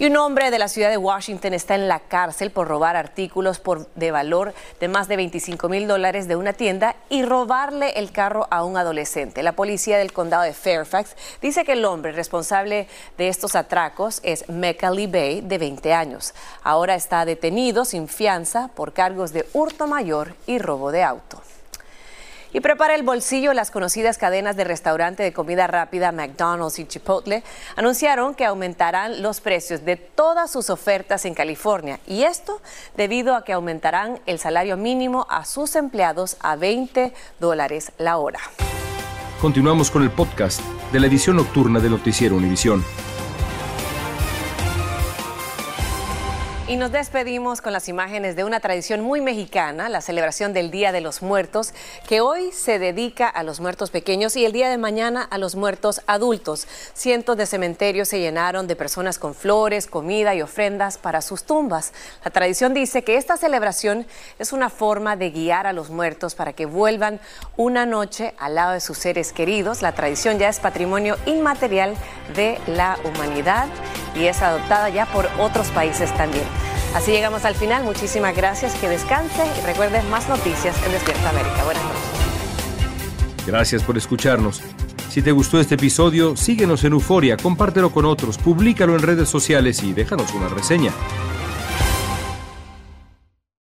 Y 0.00 0.06
un 0.06 0.16
hombre 0.16 0.50
de 0.50 0.58
la 0.58 0.68
ciudad 0.68 0.88
de 0.88 0.96
Washington 0.96 1.52
está 1.52 1.74
en 1.74 1.86
la 1.86 2.00
cárcel 2.00 2.50
por 2.50 2.66
robar 2.68 2.96
artículos 2.96 3.60
por, 3.60 3.86
de 3.96 4.10
valor 4.10 4.54
de 4.80 4.88
más 4.88 5.08
de 5.08 5.16
25 5.16 5.68
mil 5.68 5.86
dólares 5.86 6.26
de 6.26 6.36
una 6.36 6.54
tienda 6.54 6.96
y 7.10 7.22
robarle 7.22 7.90
el 7.98 8.10
carro 8.10 8.48
a 8.50 8.64
un 8.64 8.78
adolescente. 8.78 9.42
La 9.42 9.52
policía 9.52 9.98
del 9.98 10.14
condado 10.14 10.44
de 10.44 10.54
Fairfax 10.54 11.16
dice 11.42 11.66
que 11.66 11.72
el 11.72 11.84
hombre 11.84 12.12
responsable 12.12 12.88
de 13.18 13.28
estos 13.28 13.54
atracos 13.54 14.20
es 14.22 14.48
Mecali 14.48 15.06
Bay, 15.06 15.42
de 15.42 15.58
20 15.58 15.92
años. 15.92 16.32
Ahora 16.62 16.94
está 16.94 17.26
detenido 17.26 17.84
sin 17.84 18.08
fianza 18.08 18.70
por 18.74 18.94
cargos 18.94 19.34
de 19.34 19.46
hurto 19.52 19.86
mayor 19.86 20.34
y 20.46 20.60
robo 20.60 20.92
de 20.92 21.02
auto. 21.02 21.42
Y 22.52 22.60
prepara 22.60 22.94
el 22.94 23.02
bolsillo 23.02 23.52
las 23.52 23.70
conocidas 23.70 24.18
cadenas 24.18 24.56
de 24.56 24.64
restaurante 24.64 25.22
de 25.22 25.32
comida 25.32 25.66
rápida 25.66 26.12
McDonald's 26.12 26.78
y 26.78 26.84
Chipotle 26.84 27.44
anunciaron 27.76 28.34
que 28.34 28.44
aumentarán 28.44 29.22
los 29.22 29.40
precios 29.40 29.84
de 29.84 29.96
todas 29.96 30.50
sus 30.50 30.70
ofertas 30.70 31.24
en 31.24 31.34
California. 31.34 32.00
Y 32.06 32.24
esto 32.24 32.60
debido 32.96 33.36
a 33.36 33.44
que 33.44 33.52
aumentarán 33.52 34.20
el 34.26 34.38
salario 34.38 34.76
mínimo 34.76 35.26
a 35.30 35.44
sus 35.44 35.76
empleados 35.76 36.36
a 36.40 36.56
20 36.56 37.12
dólares 37.38 37.92
la 37.98 38.16
hora. 38.16 38.40
Continuamos 39.40 39.90
con 39.90 40.02
el 40.02 40.10
podcast 40.10 40.60
de 40.92 41.00
la 41.00 41.06
edición 41.06 41.36
nocturna 41.36 41.80
de 41.80 41.88
Noticiero 41.88 42.36
Univisión. 42.36 42.84
Y 46.70 46.76
nos 46.76 46.92
despedimos 46.92 47.62
con 47.62 47.72
las 47.72 47.88
imágenes 47.88 48.36
de 48.36 48.44
una 48.44 48.60
tradición 48.60 49.00
muy 49.00 49.20
mexicana, 49.20 49.88
la 49.88 50.00
celebración 50.00 50.52
del 50.52 50.70
Día 50.70 50.92
de 50.92 51.00
los 51.00 51.20
Muertos, 51.20 51.74
que 52.06 52.20
hoy 52.20 52.52
se 52.52 52.78
dedica 52.78 53.28
a 53.28 53.42
los 53.42 53.58
muertos 53.58 53.90
pequeños 53.90 54.36
y 54.36 54.44
el 54.44 54.52
día 54.52 54.70
de 54.70 54.78
mañana 54.78 55.24
a 55.24 55.38
los 55.38 55.56
muertos 55.56 56.00
adultos. 56.06 56.68
Cientos 56.94 57.36
de 57.36 57.46
cementerios 57.46 58.06
se 58.06 58.20
llenaron 58.20 58.68
de 58.68 58.76
personas 58.76 59.18
con 59.18 59.34
flores, 59.34 59.88
comida 59.88 60.32
y 60.36 60.42
ofrendas 60.42 60.96
para 60.96 61.22
sus 61.22 61.42
tumbas. 61.42 61.92
La 62.24 62.30
tradición 62.30 62.72
dice 62.72 63.02
que 63.02 63.16
esta 63.16 63.36
celebración 63.36 64.06
es 64.38 64.52
una 64.52 64.70
forma 64.70 65.16
de 65.16 65.32
guiar 65.32 65.66
a 65.66 65.72
los 65.72 65.90
muertos 65.90 66.36
para 66.36 66.52
que 66.52 66.66
vuelvan 66.66 67.18
una 67.56 67.84
noche 67.84 68.32
al 68.38 68.54
lado 68.54 68.74
de 68.74 68.80
sus 68.80 68.96
seres 68.96 69.32
queridos. 69.32 69.82
La 69.82 69.90
tradición 69.90 70.38
ya 70.38 70.48
es 70.48 70.60
patrimonio 70.60 71.16
inmaterial 71.26 71.96
de 72.36 72.60
la 72.68 72.96
humanidad 73.02 73.66
y 74.14 74.26
es 74.26 74.40
adoptada 74.40 74.88
ya 74.88 75.06
por 75.06 75.28
otros 75.40 75.66
países 75.70 76.14
también. 76.16 76.59
Así 76.94 77.12
llegamos 77.12 77.44
al 77.44 77.54
final. 77.54 77.84
Muchísimas 77.84 78.36
gracias. 78.36 78.74
Que 78.74 78.88
descanse 78.88 79.42
y 79.58 79.66
recuerden 79.66 80.08
más 80.10 80.28
noticias 80.28 80.76
en 80.84 80.92
Despierta 80.92 81.30
América. 81.30 81.64
Buenas 81.64 81.82
noches. 81.84 83.46
Gracias 83.46 83.82
por 83.82 83.96
escucharnos. 83.96 84.60
Si 85.08 85.22
te 85.22 85.32
gustó 85.32 85.58
este 85.58 85.74
episodio, 85.74 86.36
síguenos 86.36 86.84
en 86.84 86.92
Euforia, 86.92 87.36
compártelo 87.36 87.90
con 87.90 88.04
otros, 88.04 88.38
públicalo 88.38 88.94
en 88.94 89.02
redes 89.02 89.28
sociales 89.28 89.82
y 89.82 89.92
déjanos 89.92 90.32
una 90.34 90.48
reseña. 90.48 90.92